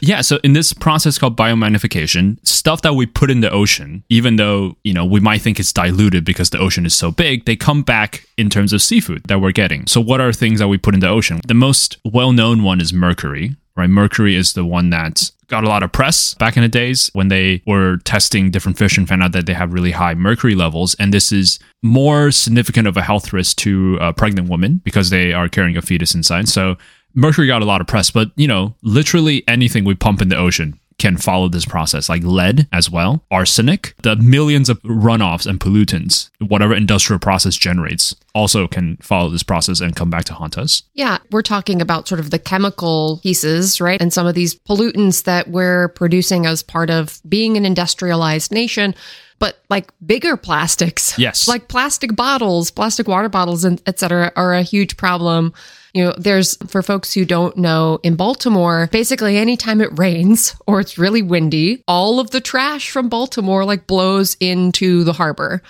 yeah, 0.00 0.20
so 0.20 0.38
in 0.44 0.52
this 0.52 0.72
process 0.72 1.18
called 1.18 1.36
biomagnification, 1.36 2.38
stuff 2.46 2.82
that 2.82 2.94
we 2.94 3.06
put 3.06 3.30
in 3.30 3.40
the 3.40 3.50
ocean, 3.50 4.04
even 4.10 4.36
though 4.36 4.76
you 4.84 4.92
know 4.92 5.04
we 5.04 5.18
might 5.18 5.40
think 5.40 5.58
it's 5.58 5.72
diluted 5.72 6.24
because 6.24 6.50
the 6.50 6.58
ocean 6.58 6.86
is 6.86 6.94
so 6.94 7.10
big, 7.10 7.44
they 7.46 7.56
come 7.56 7.82
back 7.82 8.26
in 8.36 8.50
terms 8.50 8.72
of 8.72 8.82
seafood 8.82 9.24
that 9.24 9.40
we're 9.40 9.52
getting. 9.52 9.86
So 9.86 10.00
what 10.00 10.20
are 10.20 10.32
things 10.32 10.60
that 10.60 10.68
we 10.68 10.78
put 10.78 10.94
in 10.94 11.00
the 11.00 11.08
ocean? 11.08 11.40
The 11.46 11.54
most 11.54 11.96
well-known 12.04 12.62
one 12.62 12.80
is 12.80 12.92
mercury. 12.92 13.56
Right, 13.76 13.90
mercury 13.90 14.36
is 14.36 14.54
the 14.54 14.64
one 14.64 14.90
that 14.90 15.30
got 15.48 15.64
a 15.64 15.68
lot 15.68 15.82
of 15.82 15.92
press 15.92 16.34
back 16.34 16.56
in 16.56 16.62
the 16.62 16.68
days 16.68 17.10
when 17.12 17.28
they 17.28 17.62
were 17.66 17.98
testing 17.98 18.50
different 18.50 18.78
fish 18.78 18.96
and 18.98 19.08
found 19.08 19.22
out 19.22 19.32
that 19.32 19.46
they 19.46 19.52
have 19.52 19.72
really 19.72 19.92
high 19.92 20.14
mercury 20.14 20.54
levels. 20.54 20.96
And 20.98 21.12
this 21.12 21.30
is 21.30 21.58
more 21.82 22.30
significant 22.30 22.88
of 22.88 22.96
a 22.96 23.02
health 23.02 23.32
risk 23.32 23.58
to 23.58 23.98
uh, 24.00 24.12
pregnant 24.12 24.48
women 24.48 24.80
because 24.84 25.10
they 25.10 25.32
are 25.32 25.48
carrying 25.48 25.76
a 25.76 25.82
fetus 25.82 26.14
inside. 26.14 26.48
So 26.48 26.76
mercury 27.14 27.46
got 27.46 27.62
a 27.62 27.66
lot 27.66 27.80
of 27.80 27.86
press, 27.86 28.10
but 28.10 28.30
you 28.36 28.48
know, 28.48 28.74
literally 28.82 29.44
anything 29.46 29.84
we 29.84 29.94
pump 29.94 30.20
in 30.20 30.30
the 30.30 30.36
ocean 30.36 30.78
can 30.98 31.16
follow 31.16 31.48
this 31.48 31.64
process, 31.64 32.08
like 32.08 32.22
lead 32.22 32.66
as 32.72 32.90
well, 32.90 33.22
arsenic, 33.30 33.94
the 34.02 34.16
millions 34.16 34.68
of 34.68 34.80
runoffs 34.82 35.46
and 35.46 35.60
pollutants, 35.60 36.30
whatever 36.38 36.74
industrial 36.74 37.18
process 37.20 37.56
generates, 37.56 38.14
also 38.34 38.66
can 38.66 38.96
follow 38.98 39.30
this 39.30 39.42
process 39.42 39.80
and 39.80 39.94
come 39.96 40.10
back 40.10 40.24
to 40.24 40.34
haunt 40.34 40.56
us. 40.56 40.82
Yeah, 40.94 41.18
we're 41.30 41.42
talking 41.42 41.82
about 41.82 42.08
sort 42.08 42.20
of 42.20 42.30
the 42.30 42.38
chemical 42.38 43.20
pieces, 43.22 43.80
right? 43.80 44.00
And 44.00 44.12
some 44.12 44.26
of 44.26 44.34
these 44.34 44.54
pollutants 44.54 45.24
that 45.24 45.48
we're 45.48 45.88
producing 45.88 46.46
as 46.46 46.62
part 46.62 46.90
of 46.90 47.20
being 47.28 47.56
an 47.56 47.66
industrialized 47.66 48.52
nation. 48.52 48.94
But 49.38 49.58
like 49.68 49.90
bigger 50.04 50.36
plastics, 50.36 51.18
Yes. 51.18 51.46
like 51.46 51.68
plastic 51.68 52.16
bottles, 52.16 52.70
plastic 52.70 53.06
water 53.06 53.28
bottles, 53.28 53.64
and 53.64 53.82
et 53.86 53.98
cetera, 53.98 54.32
are 54.34 54.54
a 54.54 54.62
huge 54.62 54.96
problem. 54.96 55.52
You 55.92 56.04
know, 56.06 56.14
there's 56.16 56.56
for 56.68 56.82
folks 56.82 57.12
who 57.12 57.24
don't 57.24 57.56
know 57.56 57.98
in 58.02 58.16
Baltimore, 58.16 58.88
basically 58.92 59.36
anytime 59.36 59.80
it 59.80 59.90
rains 59.98 60.54
or 60.66 60.80
it's 60.80 60.96
really 60.98 61.22
windy, 61.22 61.82
all 61.86 62.18
of 62.18 62.30
the 62.30 62.40
trash 62.40 62.90
from 62.90 63.08
Baltimore 63.08 63.64
like 63.64 63.86
blows 63.86 64.36
into 64.40 65.04
the 65.04 65.12
harbor. 65.12 65.62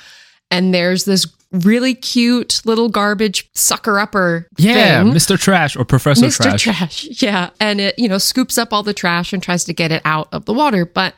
And 0.50 0.72
there's 0.72 1.04
this 1.04 1.26
really 1.52 1.94
cute 1.94 2.60
little 2.64 2.88
garbage 2.88 3.48
sucker 3.54 3.98
upper 3.98 4.46
thing. 4.56 4.66
Yeah, 4.68 5.02
Mr. 5.02 5.38
Trash 5.38 5.74
or 5.76 5.84
Professor 5.84 6.26
Mr. 6.26 6.56
Trash. 6.56 6.62
Trash. 6.62 7.04
Yeah. 7.22 7.50
And 7.60 7.80
it, 7.80 7.98
you 7.98 8.08
know, 8.08 8.18
scoops 8.18 8.58
up 8.58 8.72
all 8.72 8.82
the 8.84 8.94
trash 8.94 9.32
and 9.32 9.42
tries 9.42 9.64
to 9.64 9.72
get 9.72 9.90
it 9.90 10.02
out 10.04 10.28
of 10.32 10.44
the 10.44 10.52
water. 10.52 10.84
But 10.86 11.14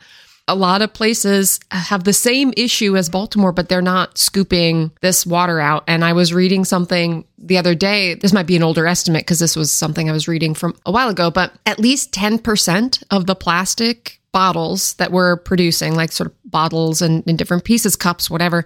a 0.49 0.55
lot 0.55 0.81
of 0.81 0.93
places 0.93 1.59
have 1.71 2.03
the 2.03 2.13
same 2.13 2.53
issue 2.57 2.97
as 2.97 3.07
Baltimore, 3.07 3.51
but 3.51 3.69
they're 3.69 3.81
not 3.81 4.17
scooping 4.17 4.91
this 5.01 5.25
water 5.25 5.59
out. 5.59 5.83
And 5.87 6.03
I 6.03 6.13
was 6.13 6.33
reading 6.33 6.65
something 6.65 7.23
the 7.37 7.57
other 7.57 7.75
day. 7.75 8.15
This 8.15 8.33
might 8.33 8.47
be 8.47 8.55
an 8.55 8.63
older 8.63 8.87
estimate 8.87 9.21
because 9.21 9.39
this 9.39 9.55
was 9.55 9.71
something 9.71 10.09
I 10.09 10.13
was 10.13 10.27
reading 10.27 10.55
from 10.55 10.75
a 10.85 10.91
while 10.91 11.09
ago, 11.09 11.29
but 11.29 11.53
at 11.67 11.79
least 11.79 12.11
10% 12.11 13.03
of 13.11 13.27
the 13.27 13.35
plastic 13.35 14.19
bottles 14.31 14.93
that 14.95 15.11
we're 15.11 15.37
producing, 15.37 15.95
like 15.95 16.11
sort 16.11 16.27
of 16.27 16.33
bottles 16.45 17.01
and 17.01 17.23
in 17.27 17.35
different 17.35 17.63
pieces, 17.63 17.95
cups, 17.95 18.29
whatever, 18.29 18.65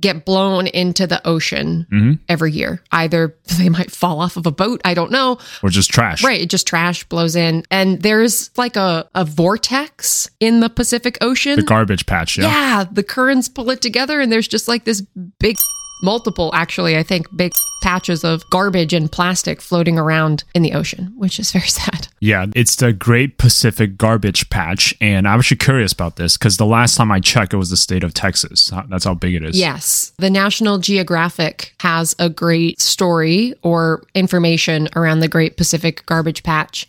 get 0.00 0.24
blown 0.24 0.66
into 0.66 1.06
the 1.06 1.26
ocean 1.26 1.86
mm-hmm. 1.90 2.12
every 2.28 2.52
year. 2.52 2.82
Either 2.92 3.36
they 3.58 3.68
might 3.68 3.90
fall 3.90 4.20
off 4.20 4.36
of 4.36 4.46
a 4.46 4.50
boat, 4.50 4.80
I 4.84 4.94
don't 4.94 5.10
know, 5.10 5.38
Or 5.62 5.68
just 5.68 5.90
trash. 5.90 6.24
Right. 6.24 6.40
It 6.40 6.50
just 6.50 6.66
trash 6.66 7.04
blows 7.04 7.36
in. 7.36 7.64
And 7.70 8.02
there's 8.02 8.50
like 8.56 8.76
a, 8.76 9.08
a 9.14 9.24
vortex 9.24 10.30
in 10.40 10.60
the 10.60 10.70
Pacific 10.70 11.18
Ocean. 11.20 11.56
The 11.56 11.62
garbage 11.62 12.06
patch, 12.06 12.38
yeah. 12.38 12.44
yeah. 12.44 12.84
The 12.90 13.02
currents 13.02 13.48
pull 13.48 13.70
it 13.70 13.82
together, 13.82 14.20
and 14.20 14.30
there's 14.32 14.48
just 14.48 14.68
like 14.68 14.84
this 14.84 15.00
big, 15.38 15.56
multiple, 16.02 16.50
actually, 16.54 16.96
I 16.96 17.02
think, 17.02 17.34
big 17.36 17.52
patches 17.82 18.24
of 18.24 18.48
garbage 18.50 18.92
and 18.92 19.10
plastic 19.10 19.60
floating 19.60 19.98
around 19.98 20.44
in 20.54 20.62
the 20.62 20.72
ocean, 20.72 21.12
which 21.16 21.38
is 21.38 21.52
very 21.52 21.68
sad. 21.68 22.08
Yeah, 22.20 22.46
it's 22.54 22.76
the 22.76 22.92
Great 22.92 23.38
Pacific 23.38 23.96
Garbage 23.96 24.50
Patch. 24.50 24.94
And 25.00 25.26
I'm 25.26 25.38
actually 25.38 25.56
curious 25.56 25.92
about 25.92 26.16
this 26.16 26.36
because 26.36 26.58
the 26.58 26.66
last 26.66 26.96
time 26.96 27.10
I 27.10 27.20
checked, 27.20 27.54
it 27.54 27.56
was 27.56 27.70
the 27.70 27.76
state 27.76 28.04
of 28.04 28.14
Texas. 28.14 28.70
That's 28.88 29.04
how 29.04 29.14
big 29.14 29.34
it 29.34 29.42
is. 29.42 29.58
Yes. 29.58 30.12
The 30.18 30.30
National 30.30 30.78
Geographic 30.78 31.74
has 31.80 32.14
a 32.18 32.28
great 32.28 32.80
story 32.80 33.54
or 33.62 34.02
information 34.14 34.88
around 34.94 35.20
the 35.20 35.28
Great 35.28 35.56
Pacific 35.56 36.04
Garbage 36.06 36.42
Patch. 36.42 36.86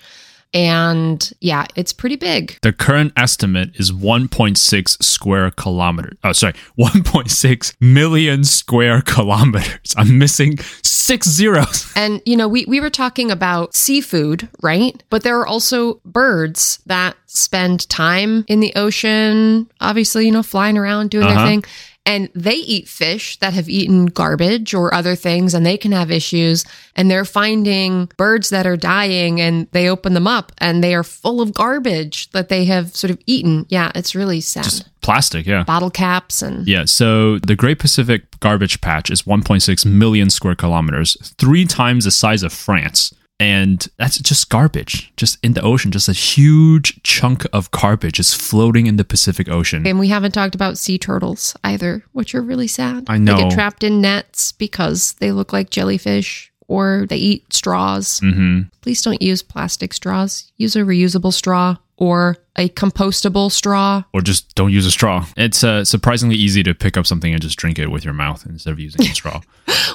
And 0.54 1.32
yeah, 1.40 1.66
it's 1.76 1.94
pretty 1.94 2.18
big. 2.18 2.58
The 2.62 2.74
current 2.74 3.14
estimate 3.16 3.72
is 3.76 3.92
1.6 3.92 5.02
square 5.04 5.52
kilometers. 5.52 6.18
Oh, 6.24 6.32
sorry, 6.34 6.54
1.6 6.80 7.74
million 7.80 8.44
square 8.44 9.02
kilometers. 9.02 9.94
I'm 9.98 10.18
missing 10.18 10.58
six 10.84 11.28
zeros. 11.30 11.92
And, 12.02 12.22
you 12.26 12.36
know, 12.38 12.48
we, 12.48 12.66
we 12.66 12.80
were 12.80 12.90
talking 12.90 13.30
about 13.32 13.76
seafood, 13.76 14.48
right? 14.64 15.02
But 15.10 15.24
there 15.24 15.40
are 15.40 15.46
also 15.46 15.96
birds 16.06 16.80
that 16.88 17.16
spend 17.28 17.88
time 17.90 18.44
in 18.48 18.60
the 18.60 18.74
ocean, 18.76 19.70
obviously, 19.82 20.26
you 20.26 20.32
know, 20.32 20.42
flying 20.44 20.78
around, 20.78 21.12
doing 21.12 21.26
Uh-huh. 21.28 21.36
their 21.36 21.46
thing. 21.48 21.64
And 22.06 22.30
they 22.34 22.56
eat 22.56 22.88
fish 22.88 23.38
that 23.40 23.54
have 23.54 23.70
eaten 23.70 24.08
garbage 24.08 24.74
or 24.74 24.94
other 24.94 25.16
things 25.16 25.54
and 25.54 25.66
they 25.66 25.78
can 25.78 25.92
have 25.92 26.10
issues. 26.10 26.66
And 26.96 27.12
they're 27.12 27.26
finding 27.26 28.10
birds 28.18 28.50
that 28.50 28.66
are 28.66 28.76
dying 28.76 29.40
and 29.40 29.68
they 29.72 29.88
open 29.88 30.14
them 30.14 30.28
up 30.28 30.52
and 30.58 30.84
they 30.84 30.96
are 30.96 31.04
full 31.04 31.42
of 31.42 31.54
garbage 31.54 32.30
that 32.32 32.50
they 32.50 32.66
have 32.66 32.96
sort 32.96 33.12
of 33.12 33.20
eaten. 33.28 33.66
Yeah, 33.70 33.92
it's 33.94 34.16
really 34.16 34.42
sad. 34.42 34.64
Just 34.64 35.02
plastic, 35.02 35.46
yeah. 35.46 35.64
Bottle 35.64 35.92
caps 35.92 36.42
and. 36.42 36.68
Yeah, 36.68 36.86
so 36.86 37.38
the 37.40 37.56
Great 37.56 37.78
Pacific 37.80 38.40
Garbage 38.40 38.82
Patch 38.82 39.12
is 39.12 39.22
1.6 39.22 39.86
million 39.86 40.30
square 40.30 40.56
kilometers, 40.56 41.16
three 41.38 41.66
times 41.66 42.06
the 42.06 42.12
size 42.12 42.42
of 42.42 42.52
France 42.52 43.14
and 43.42 43.88
that's 43.98 44.20
just 44.20 44.50
garbage 44.50 45.12
just 45.18 45.38
in 45.44 45.54
the 45.54 45.62
ocean 45.62 45.90
just 45.92 46.08
a 46.08 46.14
huge 46.14 47.02
chunk 47.04 47.46
of 47.52 47.70
garbage 47.72 48.20
is 48.20 48.34
floating 48.34 48.86
in 48.86 48.98
the 48.98 49.04
pacific 49.04 49.50
ocean 49.50 49.86
And 49.88 50.00
we 50.00 50.10
haven't 50.10 50.34
talked 50.34 50.54
about 50.56 50.78
sea 50.78 50.98
turtles 51.00 51.56
either, 51.64 52.04
which 52.12 52.36
are 52.36 52.42
really 52.42 52.68
sad. 52.68 53.06
I 53.08 53.18
know. 53.18 53.36
They 53.36 53.44
get 53.44 53.52
trapped 53.52 53.84
in 53.84 54.00
nets 54.02 54.52
because 54.52 55.14
they 55.20 55.32
look 55.32 55.52
like 55.52 55.70
jellyfish 55.72 56.52
or 56.68 57.06
they 57.10 57.18
eat 57.18 57.52
straws. 57.54 58.20
hmm 58.20 58.62
Please 58.82 59.02
don't 59.02 59.22
use 59.22 59.42
plastic 59.44 59.94
straws. 59.94 60.52
Use 60.58 60.76
a 60.76 60.80
reusable 60.82 61.34
straw 61.34 61.78
or 61.98 62.38
a 62.58 62.68
compostable 62.70 63.50
straw. 63.52 64.04
or 64.14 64.22
just 64.22 64.54
don't 64.56 64.72
use 64.74 64.86
a 64.86 64.92
straw 64.92 65.26
it's 65.38 65.64
uh, 65.64 65.86
surprisingly 65.86 66.36
easy 66.36 66.62
to 66.64 66.74
pick 66.74 66.98
up 66.98 67.06
something 67.08 67.32
and 67.34 67.42
just 67.42 67.58
drink 67.58 67.80
it 67.80 67.88
with 67.88 68.04
your 68.04 68.14
mouth 68.14 68.46
instead 68.46 68.72
of 68.72 68.80
using 68.80 69.02
a 69.02 69.14
straw 69.14 69.42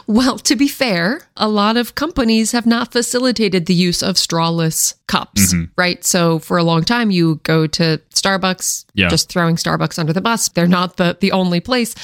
Well, 0.08 0.38
to 0.38 0.56
be 0.56 0.68
fair, 0.68 1.22
a 1.36 1.48
lot 1.48 1.76
of 1.76 1.94
companies 1.96 2.52
have 2.52 2.64
not 2.66 2.92
facilitated 2.92 3.66
the 3.66 3.74
use 3.74 4.02
of 4.02 4.14
strawless 4.16 4.94
cups, 5.06 5.52
Mm-hmm. 5.52 5.64
right? 5.76 6.04
So 6.04 6.38
for 6.38 6.56
a 6.58 6.62
long 6.62 6.82
time, 6.84 7.10
you 7.10 7.40
go 7.42 7.66
to 7.68 8.00
Starbucks, 8.14 8.84
Yeah. 8.94 9.08
just 9.08 9.28
throwing 9.28 9.56
Starbucks 9.56 9.98
under 9.98 10.12
the 10.12 10.20
bus. 10.20 10.48
They're 10.48 10.66
not 10.68 10.96
the, 10.96 11.16
the 11.20 11.32
only 11.32 11.60
place. 11.60 11.94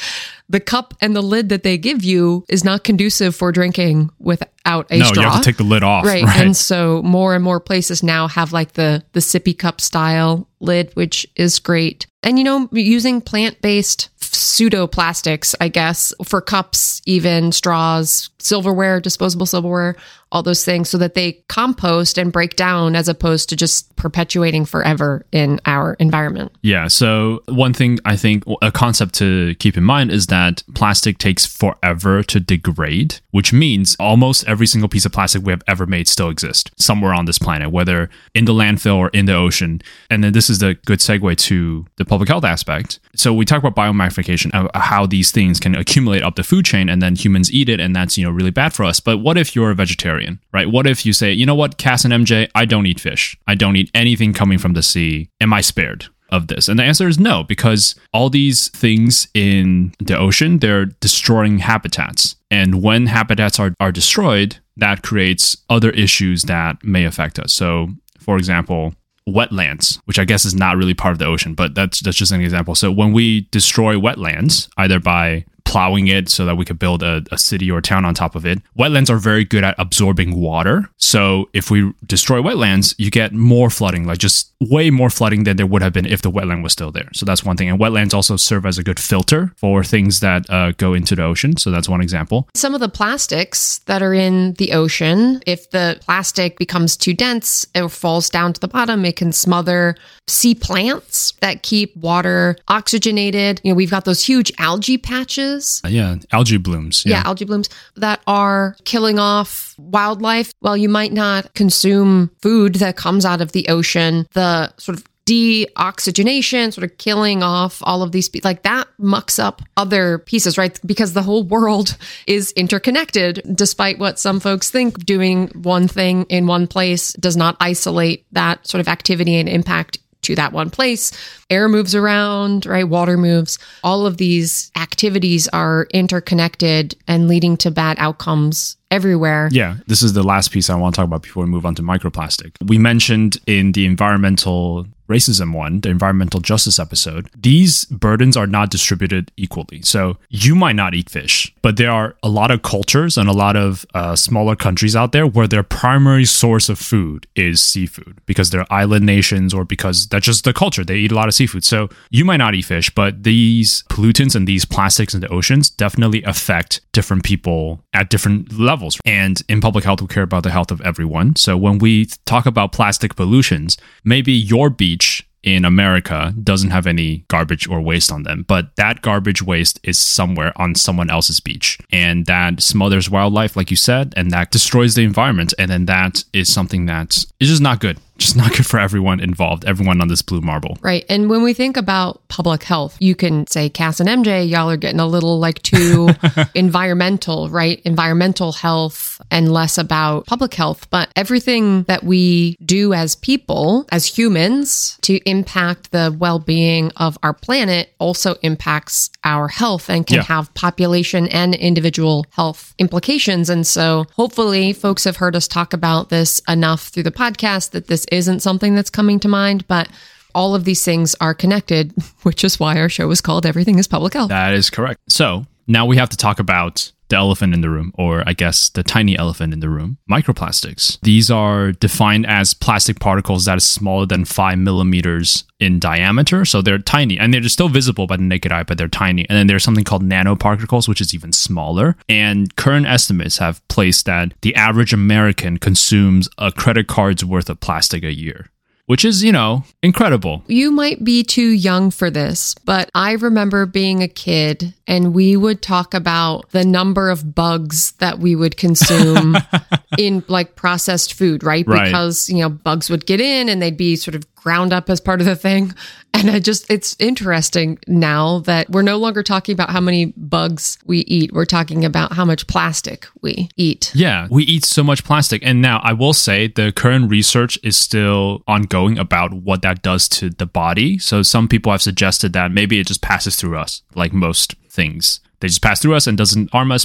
The 0.49 0.61
cup 0.61 0.95
and 1.01 1.15
the 1.17 1.23
lid 1.23 1.49
that 1.51 1.63
they 1.63 1.79
give 1.79 2.03
you 2.05 2.45
is 2.49 2.65
not 2.65 2.83
conducive 2.85 3.35
for 3.37 3.53
drinking 3.53 4.11
without 4.19 4.87
a 4.91 4.99
no 4.99 5.05
straw. 5.07 5.23
you 5.23 5.29
have 5.31 5.41
to 5.41 5.45
take 5.45 5.57
the 5.57 5.63
lid 5.65 5.83
off 5.83 6.05
right. 6.05 6.25
right, 6.25 6.41
And 6.41 6.57
so 6.57 7.03
more 7.03 7.35
and 7.35 7.43
more 7.45 7.61
places 7.61 8.03
now 8.03 8.29
have 8.29 8.53
like 8.53 8.73
the 8.73 9.03
the 9.13 9.21
sippy 9.21 9.57
cup 9.57 9.81
style 9.81 10.42
know, 10.43 10.49
lid, 10.63 10.91
which 10.95 11.27
is 11.37 11.59
great. 11.59 12.07
And 12.23 12.39
you 12.39 12.45
know, 12.45 12.69
using 12.73 13.21
plant-based 13.21 14.09
pseudo 14.21 14.87
plastics, 14.87 15.55
I 15.61 15.69
guess, 15.69 16.13
for 16.25 16.41
cups, 16.41 17.03
even 17.05 17.53
straws, 17.53 18.31
silverware, 18.39 19.01
disposable 19.01 19.47
silverware, 19.47 19.97
all 20.33 20.43
those 20.43 20.65
things 20.65 20.89
so 20.89 20.99
that 20.99 21.15
they 21.15 21.33
compost 21.49 22.19
and 22.19 22.33
break 22.33 22.57
down 22.57 22.97
as 22.97 23.09
opposed 23.09 23.51
to 23.51 23.57
just 23.57 23.95
perpetuating 23.97 24.65
forever 24.65 25.25
in 25.31 25.61
our 25.67 25.95
environment. 25.95 26.51
Yeah. 26.63 26.89
So, 26.89 27.43
one 27.49 27.75
thing 27.75 27.99
I 28.05 28.17
think 28.17 28.45
a 28.63 28.73
concept 28.73 29.15
to 29.17 29.55
keep 29.57 29.77
in 29.77 29.85
mind 29.85 30.11
is 30.11 30.27
that 30.29 30.63
plastic 30.75 31.19
takes 31.19 31.45
forever 31.45 32.23
to 32.25 32.41
degrade, 32.41 33.21
which 33.31 33.53
means 33.53 33.95
almost 34.01 34.49
every 34.49 34.67
single 34.67 34.89
piece 34.89 35.05
of 35.05 35.13
plastic 35.13 35.45
we 35.45 35.53
have 35.53 35.63
ever 35.69 35.87
made 35.87 36.09
still 36.09 36.31
exists 36.31 36.71
somewhere 36.77 37.15
on 37.15 37.27
this 37.27 37.39
planet, 37.39 37.71
whether 37.71 38.09
in 38.35 38.47
the 38.47 38.55
landfill 38.55 38.97
or 38.97 39.09
in 39.11 39.27
the 39.27 39.35
ocean. 39.35 39.83
And 40.09 40.25
then 40.25 40.33
this 40.33 40.49
is 40.49 40.52
the 40.59 40.75
good 40.87 40.99
segue 40.99 41.37
to 41.37 41.87
the 41.97 42.05
public 42.05 42.29
health 42.29 42.45
aspect. 42.45 43.01
So, 43.15 43.33
we 43.33 43.45
talk 43.45 43.63
about 43.63 43.75
biomagnification, 43.75 44.55
uh, 44.55 44.69
how 44.79 45.07
these 45.07 45.31
things 45.31 45.61
can 45.61 45.75
accumulate 45.75 46.23
up 46.23 46.37
the 46.37 46.43
food 46.43 46.65
chain 46.65 46.89
and 46.89 47.03
then 47.03 47.17
humans 47.17 47.53
eat 47.53 47.69
it. 47.69 47.81
And 47.81 47.95
that's, 47.95 48.17
you 48.17 48.25
know, 48.25 48.31
really 48.31 48.51
bad 48.51 48.73
for 48.73 48.85
us. 48.85 49.01
But 49.01 49.19
what 49.19 49.39
if 49.39 49.55
you're 49.55 49.71
a 49.71 49.75
vegetarian, 49.75 50.41
right? 50.53 50.71
What 50.71 50.87
if 50.87 51.05
you 51.07 51.13
say, 51.13 51.33
you 51.33 51.47
know 51.47 51.55
what, 51.55 51.79
Cass 51.79 52.05
and 52.05 52.13
MJ, 52.13 52.49
I 52.55 52.65
don't 52.65 52.87
eat 52.87 53.01
fish. 53.01 53.37
I 53.47 53.55
don't 53.55 53.77
eat 53.77 53.91
anything 53.95 54.33
coming 54.33 54.59
from 54.59 54.75
the 54.75 54.83
sea. 54.83 55.29
Am 55.41 55.53
I 55.53 55.61
spared? 55.61 56.07
of 56.33 56.49
this? 56.49 56.67
And 56.67 56.79
the 56.79 56.83
answer 56.83 57.07
is 57.07 57.19
no, 57.19 57.45
because 57.45 57.95
all 58.13 58.31
these 58.31 58.69
things 58.71 59.29
in 59.35 59.95
the 60.01 60.19
ocean, 60.19 60.59
they're 60.59 60.87
destroying 60.87 61.59
habitats. 61.59 62.37
And 62.51 62.83
when 62.83 63.07
habitats 63.07 63.61
are, 63.61 63.75
are 63.79 63.93
destroyed, 63.93 64.57
that 64.79 65.03
creates 65.03 65.57
other 65.69 65.91
issues 65.91 66.45
that 66.45 66.83
may 66.83 67.05
affect 67.05 67.39
us. 67.39 67.53
So, 67.53 67.89
for 68.19 68.39
example, 68.39 68.95
wetlands, 69.29 70.01
which 70.05 70.19
I 70.19 70.25
guess 70.25 70.45
is 70.45 70.55
not 70.55 70.77
really 70.77 70.95
part 70.95 71.13
of 71.13 71.19
the 71.19 71.27
ocean, 71.27 71.55
but 71.55 71.75
that's 71.75 72.01
that's 72.01 72.17
just 72.17 72.33
an 72.33 72.41
example. 72.41 72.75
So 72.75 72.91
when 72.91 73.13
we 73.13 73.43
destroy 73.51 73.97
wetlands, 73.97 74.69
either 74.77 74.99
by 74.99 75.45
plowing 75.65 76.07
it 76.07 76.29
so 76.29 76.45
that 76.45 76.57
we 76.57 76.65
could 76.65 76.79
build 76.79 77.03
a, 77.03 77.23
a 77.31 77.39
city 77.39 77.71
or 77.71 77.81
town 77.81 78.05
on 78.05 78.15
top 78.15 78.35
of 78.35 78.45
it. 78.47 78.61
Wetlands 78.79 79.11
are 79.11 79.19
very 79.19 79.45
good 79.45 79.65
at 79.65 79.75
absorbing 79.79 80.37
water. 80.37 80.89
So 80.99 81.49
if 81.53 81.71
we 81.71 81.93
destroy 82.07 82.41
wetlands, 82.41 82.95
you 82.99 83.11
get 83.11 83.33
more 83.33 83.71
flooding, 83.71 84.07
like 84.07 84.19
just 84.19 84.53
way 84.61 84.91
more 84.91 85.11
flooding 85.11 85.45
than 85.45 85.57
there 85.57 85.67
would 85.67 85.83
have 85.83 85.93
been 85.93 86.07
if 86.07 86.23
the 86.23 86.31
wetland 86.31 86.63
was 86.63 86.73
still 86.73 86.91
there. 86.91 87.09
So 87.15 87.27
that's 87.27 87.45
one 87.45 87.57
thing. 87.57 87.69
And 87.69 87.79
wetlands 87.79 88.15
also 88.15 88.37
serve 88.37 88.67
as 88.67 88.79
a 88.79 88.83
good 88.83 89.01
filter 89.01 89.53
for 89.57 89.83
things 89.83 90.21
that 90.21 90.49
uh, 90.49 90.73
go 90.73 90.95
into 90.95 91.17
the 91.17 91.25
ocean. 91.25 91.57
So 91.57 91.71
that's 91.71 91.89
one 91.89 92.01
example. 92.01 92.49
Some 92.55 92.75
of 92.75 92.81
the 92.81 92.89
plastics 92.89 93.79
that 93.81 94.03
are 94.03 94.15
in 94.15 94.55
the 94.55 94.73
ocean, 94.73 95.41
if 95.47 95.71
the 95.71 95.99
plastic 96.01 96.59
becomes 96.59 96.97
too 96.97 97.15
dense 97.15 97.67
or 97.75 97.89
falls 97.89 98.31
down 98.31 98.53
to 98.53 98.61
the 98.61 98.69
bottom, 98.69 99.05
it 99.05 99.17
can 99.17 99.33
smother 99.33 99.97
sea 100.29 100.55
plants 100.55 101.33
that 101.41 101.63
keep 101.63 101.97
water 101.97 102.57
oxygenated. 102.69 103.61
You 103.65 103.73
know, 103.73 103.77
we've 103.77 103.91
got 103.91 104.05
those 104.05 104.25
huge 104.25 104.53
algae 104.59 104.99
patches. 104.99 105.81
Uh, 105.85 105.89
yeah, 105.89 106.17
algae 106.31 106.57
blooms. 106.57 107.05
Yeah. 107.05 107.23
algae 107.25 107.45
blooms 107.45 107.69
that 107.97 108.21
are 108.27 108.77
killing 108.85 109.19
off 109.19 109.75
wildlife. 109.79 110.53
Well, 110.61 110.77
you 110.77 110.89
might 110.89 111.13
not 111.13 111.53
consume 111.55 112.31
food 112.41 112.77
that 112.77 112.97
comes 112.97 113.25
out 113.25 113.41
of 113.41 113.53
the 113.53 113.69
ocean. 113.69 114.27
The 114.33 114.73
sort 114.79 114.99
of 114.99 115.05
deoxygenation, 115.27 116.73
sort 116.73 116.85
of 116.85 116.99
killing 116.99 117.43
off 117.43 117.81
all 117.83 118.03
of 118.03 118.13
these, 118.13 118.31
like 118.45 118.63
that 118.63 118.89
mucks 118.99 119.39
up 119.39 119.63
other 119.77 120.19
pieces, 120.19 120.59
right? 120.59 120.79
Because 120.85 121.13
the 121.13 121.23
whole 121.23 121.45
world 121.45 121.97
is 122.27 122.53
interconnected, 122.53 123.43
despite 123.55 123.99
what 123.99 124.19
some 124.19 124.41
folks 124.41 124.71
think. 124.71 125.05
Doing 125.05 125.49
one 125.49 125.89
thing 125.89 126.25
in 126.25 126.47
one 126.47 126.67
place 126.67 127.13
does 127.15 127.37
not 127.37 127.57
isolate 127.61 128.27
that 128.33 128.67
sort 128.67 128.81
of 128.81 128.89
activity 128.89 129.37
and 129.37 129.49
impact 129.49 129.99
to 130.23 130.35
that 130.37 130.53
one 130.53 130.71
place. 130.71 131.13
Air 131.51 131.69
moves 131.69 131.95
around, 131.95 132.67
right? 132.67 132.89
Water 132.89 133.17
moves. 133.17 133.59
All 133.85 134.07
of 134.07 134.17
these 134.17 134.71
activities 134.77 135.49
are 135.49 135.87
interconnected 135.93 136.97
and 137.07 137.29
leading 137.29 137.57
to 137.59 137.71
bad 137.71 137.97
outcomes 137.99 138.77
everywhere. 138.93 139.49
Yeah, 139.51 139.77
this 139.87 140.03
is 140.03 140.13
the 140.13 140.23
last 140.23 140.53
piece 140.53 140.71
I 140.71 140.77
want 140.77 140.95
to 140.95 141.01
talk 141.01 141.07
about 141.07 141.23
before 141.23 141.45
we 141.45 141.51
move 141.51 141.67
on 141.67 141.75
to 141.77 141.83
microplastic. 141.83 142.53
We 142.65 142.79
mentioned 142.79 143.39
in 143.47 143.73
the 143.73 143.87
environmental 143.87 144.87
racism 145.13 145.55
one, 145.55 145.81
the 145.81 145.91
environmental 145.91 146.41
justice 146.41 146.79
episode, 146.79 147.29
these 147.37 147.85
burdens 147.87 148.37
are 148.37 148.47
not 148.47 148.71
distributed 148.71 149.31
equally. 149.37 149.83
So 149.83 150.17
you 150.31 150.55
might 150.55 150.77
not 150.77 150.95
eat 150.95 151.11
fish, 151.11 151.53
but 151.61 151.77
there 151.77 151.91
are 151.91 152.17
a 152.23 152.29
lot 152.29 152.51
of 152.51 152.63
cultures 152.63 153.19
and 153.19 153.29
a 153.29 153.33
lot 153.45 153.57
of 153.57 153.85
uh, 153.95 154.17
smaller 154.17 154.57
countries 154.57 154.97
out 154.97 155.13
there 155.13 155.27
where 155.27 155.49
their 155.49 155.63
primary 155.63 156.25
source 156.25 156.69
of 156.69 156.79
food 156.79 157.27
is 157.35 157.61
seafood 157.61 158.21
because 158.27 158.51
they're 158.51 158.73
island 158.73 159.05
nations 159.05 159.53
or 159.53 159.65
because 159.65 160.07
that's 160.07 160.27
just 160.27 160.45
the 160.45 160.53
culture. 160.53 160.85
They 160.85 160.97
eat 160.97 161.13
a 161.13 161.15
lot 161.15 161.29
of 161.29 161.35
seafood. 161.35 161.65
So 161.65 161.89
you 162.11 162.25
might 162.25 162.39
not 162.39 162.55
eat 162.55 162.65
fish, 162.65 162.89
but 162.91 163.23
these 163.23 163.83
pollutants 163.91 164.35
and 164.35 164.49
these 164.49 164.65
plastics 164.65 165.15
in 165.15 165.21
the 165.21 165.29
oceans 165.29 165.69
definitely 165.69 166.23
affect 166.23 166.81
different 166.93 167.23
people 167.25 167.85
at 167.93 168.09
different 168.09 168.59
levels. 168.59 168.82
And 169.05 169.41
in 169.49 169.61
public 169.61 169.85
health, 169.85 170.01
we 170.01 170.09
care 170.09 170.23
about 170.23 170.43
the 170.43 170.51
health 170.51 170.71
of 170.71 170.81
everyone. 170.83 171.37
So 171.37 171.57
when 171.57 171.79
we 171.79 172.07
talk 172.27 172.47
about 172.47 172.73
plastic 172.73 173.17
pollutions, 173.17 173.77
maybe 174.05 174.33
your 174.33 174.71
beach 174.71 175.27
in 175.43 175.65
America 175.65 176.33
doesn't 176.43 176.71
have 176.71 176.87
any 176.87 177.25
garbage 177.29 177.69
or 177.69 177.81
waste 177.81 178.13
on 178.13 178.23
them, 178.23 178.45
but 178.47 178.75
that 178.77 179.03
garbage 179.03 179.43
waste 179.43 179.81
is 179.83 179.99
somewhere 179.99 180.53
on 180.57 180.75
someone 180.75 181.11
else's 181.11 181.41
beach. 181.41 181.79
And 181.91 182.27
that 182.27 182.63
smothers 182.63 183.11
wildlife, 183.11 183.57
like 183.57 183.71
you 183.71 183.77
said, 183.77 184.15
and 184.17 184.31
that 184.31 184.51
destroys 184.53 184.95
the 184.95 185.03
environment. 185.03 185.53
And 185.59 185.71
then 185.71 185.87
that 185.87 186.25
is 186.33 186.53
something 186.53 186.87
that 186.87 187.17
is 187.41 187.49
just 187.49 187.63
not 187.63 187.81
good. 187.81 187.99
Just 188.19 188.37
not 188.37 188.51
good 188.55 188.67
for 188.67 188.79
everyone 188.79 189.21
involved, 189.21 189.65
everyone 189.65 190.01
on 190.01 190.09
this 190.09 190.23
blue 190.23 190.41
marble. 190.41 190.79
Right. 190.81 191.05
And 191.09 191.29
when 191.29 191.43
we 191.43 191.55
think 191.55 191.77
about 191.77 192.27
public 192.29 192.63
health, 192.63 192.97
you 193.01 193.15
can 193.15 193.47
say 193.47 193.69
Cass 193.69 193.99
and 194.01 194.09
MJ, 194.09 194.49
y'all 194.49 194.71
are 194.71 194.77
getting 194.77 195.01
a 195.01 195.07
little 195.07 195.39
like 195.41 195.61
too 195.63 196.09
environmental, 196.55 197.49
right? 197.49 197.81
Environmental 197.85 198.53
health 198.53 199.21
and 199.31 199.53
less 199.53 199.77
about 199.79 200.27
public 200.27 200.55
health. 200.55 200.89
But 200.91 201.11
everything 201.17 201.83
that 201.85 202.05
we 202.05 202.57
do 202.65 202.93
as 202.95 203.17
people, 203.17 203.87
as 203.91 204.07
humans, 204.07 204.99
to 205.03 205.19
impact 205.29 205.91
the 205.91 206.15
well 206.19 206.39
being 206.39 206.93
of 206.97 207.19
our 207.23 207.33
planet 207.35 207.93
also 207.99 208.37
impacts 208.43 209.11
our 209.25 209.49
health 209.49 209.89
and 209.91 210.07
can 210.07 210.17
Yeah. 210.17 210.23
have 210.25 210.53
population 210.55 211.29
and 211.29 211.55
individual 211.55 212.25
health 212.31 212.75
implications. 212.79 213.49
And 213.51 213.67
so 213.67 214.07
hopefully 214.17 214.73
folks 214.73 215.05
have 215.05 215.17
heard 215.17 215.35
us 215.35 215.49
talk 215.49 215.73
about 215.73 216.09
this 216.09 216.41
enough 216.49 216.89
through 216.89 217.03
the 217.05 217.11
podcast 217.11 217.71
that 217.71 217.89
this 217.89 218.07
isn't 218.13 218.41
something 218.41 218.75
that's 218.75 218.91
coming 218.91 219.19
to 219.21 219.29
mind, 219.29 219.67
but 219.67 219.89
all 220.35 220.55
of 220.55 220.65
these 220.65 220.85
things 220.85 221.15
are 221.21 221.35
connected, 221.35 221.93
which 222.23 222.45
is 222.45 222.61
why 222.61 222.79
our 222.79 222.89
show 222.89 223.11
is 223.11 223.21
called 223.21 223.47
Everything 223.47 223.79
is 223.79 223.89
Public 223.89 224.15
Health. 224.15 224.29
That 224.29 224.55
is 224.55 224.71
correct. 224.71 225.01
So 225.09 225.47
now 225.67 225.87
we 225.87 225.97
have 225.97 226.11
to 226.11 226.17
talk 226.17 226.39
about 226.39 226.93
the 227.13 227.19
elephant 227.19 227.55
in 227.55 227.61
the 227.61 227.71
room, 227.71 227.93
or 227.95 228.25
I 228.27 228.33
guess 228.33 228.71
the 228.71 228.83
tiny 228.83 229.17
elephant 229.17 229.53
in 229.53 229.61
the 229.61 229.69
room 229.69 229.99
microplastics. 230.11 230.99
These 231.03 231.31
are 231.31 231.73
defined 231.73 232.27
as 232.27 232.55
plastic 232.55 232.99
particles 232.99 233.45
that 233.45 233.59
is 233.59 233.67
smaller 233.67 234.07
than 234.07 234.25
five 234.25 234.59
millimeters 234.59 235.45
in 235.61 235.79
diameter. 235.79 236.45
So 236.45 236.61
they're 236.61 236.79
tiny 236.79 237.19
and 237.19 237.33
they're 237.33 237.43
still 237.45 237.69
visible 237.69 238.07
by 238.07 238.17
the 238.17 238.23
naked 238.25 238.51
eye, 238.51 238.65
but 238.65 238.79
they're 238.79 238.89
tiny. 238.89 239.29
And 239.29 239.39
then 239.39 239.47
there's 239.47 239.63
something 239.63 239.85
called 239.85 240.03
nanoparticles, 240.03 240.89
which 240.89 241.01
is 241.01 241.15
even 241.15 241.33
smaller. 241.33 241.97
And 242.09 242.55
current 242.57 242.87
estimates 242.87 243.39
have 243.39 243.67
placed 243.69 244.07
that 244.07 244.35
the 244.41 244.55
average 244.55 244.93
American 244.93 245.59
consumes 245.59 246.29
a 246.39 246.51
credit 246.51 246.89
card's 246.89 247.25
worth 247.25 247.49
of 247.49 247.61
plastic 247.61 248.03
a 248.03 248.13
year 248.13 248.47
which 248.93 249.07
is, 249.07 249.25
you 249.25 249.33
know, 249.33 249.65
incredible. 249.83 250.45
You 250.49 250.71
might 250.71 251.03
be 251.03 251.25
too 251.25 251.49
young 251.49 251.91
for 251.91 252.11
this, 252.11 252.55
but 252.67 252.91
I 252.95 253.13
remember 253.13 253.65
being 253.65 254.03
a 254.03 254.07
kid 254.07 254.75
and 254.87 255.15
we 255.15 255.35
would 255.35 255.63
talk 255.63 255.95
about 255.95 256.51
the 256.51 256.63
number 256.63 257.09
of 257.09 257.35
bugs 257.35 257.93
that 257.93 258.19
we 258.19 258.37
would 258.37 258.59
consume 258.59 259.39
in 259.99 260.25
like 260.29 260.57
processed 260.57 261.15
food, 261.15 261.43
right? 261.43 261.67
Right. 261.67 261.87
Because, 261.87 262.29
you 262.29 262.39
know, 262.39 262.49
bugs 262.49 262.91
would 262.91 263.07
get 263.07 263.21
in 263.21 263.49
and 263.49 263.61
they'd 263.61 263.77
be 263.77 263.97
sort 263.97 264.15
of 264.15 264.33
ground 264.35 264.73
up 264.73 264.91
as 264.91 265.01
part 265.01 265.21
of 265.21 265.27
the 265.27 265.37
thing. 265.37 265.75
And 266.15 266.31
I 266.31 266.41
just, 266.41 266.71
it's 266.71 266.95
interesting 266.99 267.79
now 267.89 268.41
that 268.41 268.69
we're 268.69 268.83
no 268.83 268.99
longer 268.99 269.23
talking 269.23 269.55
about 269.55 269.71
how 269.71 269.81
many 269.81 270.13
bugs 270.17 270.79
we 270.85 270.99
eat. 270.99 271.33
We're 271.33 271.47
talking 271.47 271.87
about 271.87 272.13
how 272.13 272.27
much 272.27 272.47
plastic 272.47 273.07
we 273.23 273.49
eat. 273.57 273.91
Yeah, 273.95 274.29
we 274.31 274.45
eat 274.45 274.67
so 274.67 274.85
much 274.85 275.05
plastic. 275.05 275.43
And 275.43 275.63
now 275.63 275.81
I 275.83 275.95
will 275.95 276.13
say 276.13 276.49
the 276.49 276.71
current 276.71 277.11
research 277.11 277.59
is 277.63 277.79
still 277.79 278.43
ongoing 278.47 278.99
about 278.99 279.33
what 279.33 279.63
that 279.63 279.81
does 279.81 280.07
to 280.11 280.29
the 280.29 280.45
body. 280.45 280.99
So 280.99 281.23
some 281.23 281.49
people 281.49 281.73
have 281.73 281.83
suggested 281.83 282.35
that 282.35 282.53
maybe 282.53 282.79
it 282.79 282.87
just 282.87 283.01
passes 283.01 283.37
through 283.37 283.57
us, 283.57 283.83
like 283.95 284.13
most 284.13 284.55
things. 284.69 285.21
They 285.41 285.49
just 285.49 285.63
pass 285.63 285.81
through 285.81 285.95
us 285.95 286.07
and 286.07 286.17
doesn't 286.17 286.53
harm 286.53 286.71
us. 286.71 286.85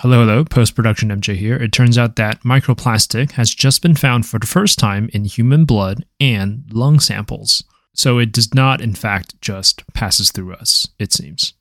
Hello, 0.00 0.20
hello, 0.20 0.44
post 0.44 0.74
production 0.74 1.08
MJ 1.08 1.36
here. 1.36 1.56
It 1.56 1.72
turns 1.72 1.96
out 1.96 2.16
that 2.16 2.42
microplastic 2.42 3.32
has 3.32 3.54
just 3.54 3.80
been 3.80 3.96
found 3.96 4.26
for 4.26 4.38
the 4.38 4.46
first 4.46 4.78
time 4.78 5.08
in 5.14 5.24
human 5.24 5.64
blood 5.64 6.04
and 6.20 6.64
lung 6.70 7.00
samples. 7.00 7.64
So 7.94 8.18
it 8.18 8.30
does 8.30 8.52
not, 8.52 8.82
in 8.82 8.94
fact, 8.94 9.40
just 9.40 9.84
passes 9.94 10.30
through 10.30 10.52
us, 10.52 10.86
it 10.98 11.14
seems. 11.14 11.54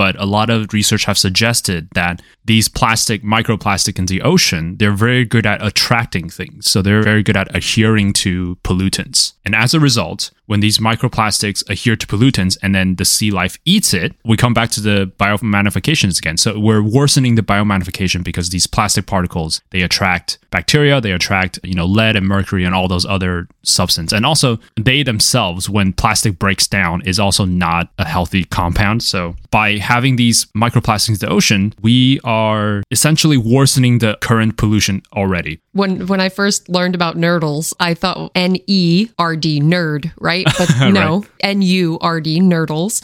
But 0.00 0.18
a 0.18 0.24
lot 0.24 0.48
of 0.48 0.72
research 0.72 1.04
have 1.04 1.18
suggested 1.18 1.90
that 1.92 2.22
these 2.46 2.70
plastic, 2.70 3.22
microplastic 3.22 3.98
in 3.98 4.06
the 4.06 4.22
ocean, 4.22 4.78
they're 4.78 4.92
very 4.92 5.26
good 5.26 5.44
at 5.44 5.62
attracting 5.62 6.30
things. 6.30 6.70
So 6.70 6.80
they're 6.80 7.02
very 7.02 7.22
good 7.22 7.36
at 7.36 7.54
adhering 7.54 8.14
to 8.14 8.56
pollutants. 8.64 9.34
And 9.44 9.54
as 9.54 9.74
a 9.74 9.80
result, 9.80 10.30
when 10.46 10.60
these 10.60 10.78
microplastics 10.78 11.62
adhere 11.70 11.96
to 11.96 12.06
pollutants 12.06 12.58
and 12.62 12.74
then 12.74 12.96
the 12.96 13.04
sea 13.04 13.30
life 13.30 13.56
eats 13.64 13.94
it, 13.94 14.14
we 14.24 14.36
come 14.36 14.54
back 14.54 14.70
to 14.70 14.80
the 14.80 15.12
biomagnifications 15.16 16.18
again. 16.18 16.36
So 16.38 16.58
we're 16.58 16.82
worsening 16.82 17.36
the 17.36 17.42
biomagnification 17.42 18.24
because 18.24 18.50
these 18.50 18.66
plastic 18.66 19.06
particles, 19.06 19.60
they 19.70 19.82
attract 19.82 20.38
bacteria, 20.50 21.00
they 21.00 21.12
attract, 21.12 21.60
you 21.62 21.74
know, 21.74 21.86
lead 21.86 22.16
and 22.16 22.26
mercury 22.26 22.64
and 22.64 22.74
all 22.74 22.88
those 22.88 23.06
other 23.06 23.46
substances. 23.62 24.16
And 24.16 24.26
also 24.26 24.58
they 24.76 25.04
themselves, 25.04 25.70
when 25.70 25.92
plastic 25.92 26.38
breaks 26.38 26.66
down, 26.66 27.02
is 27.02 27.20
also 27.20 27.44
not 27.44 27.92
a 27.98 28.04
healthy 28.04 28.44
compound. 28.44 29.04
So 29.04 29.36
by 29.52 29.78
having 29.90 30.14
these 30.14 30.46
microplastics 30.56 31.08
in 31.08 31.14
the 31.16 31.28
ocean, 31.28 31.74
we 31.82 32.20
are 32.22 32.80
essentially 32.92 33.36
worsening 33.36 33.98
the 33.98 34.16
current 34.20 34.56
pollution 34.56 35.02
already. 35.16 35.60
When 35.72 36.06
when 36.06 36.20
I 36.20 36.28
first 36.28 36.68
learned 36.68 36.94
about 36.94 37.16
nurdles, 37.16 37.74
I 37.80 37.94
thought 37.94 38.30
N 38.36 38.56
E 38.68 39.08
R 39.18 39.34
D 39.34 39.60
nerd, 39.60 40.12
right? 40.20 40.46
But 40.56 40.70
no, 40.92 41.24
N 41.40 41.62
U 41.62 41.98
R 42.00 42.20
D 42.20 42.40
nurdles. 42.40 43.02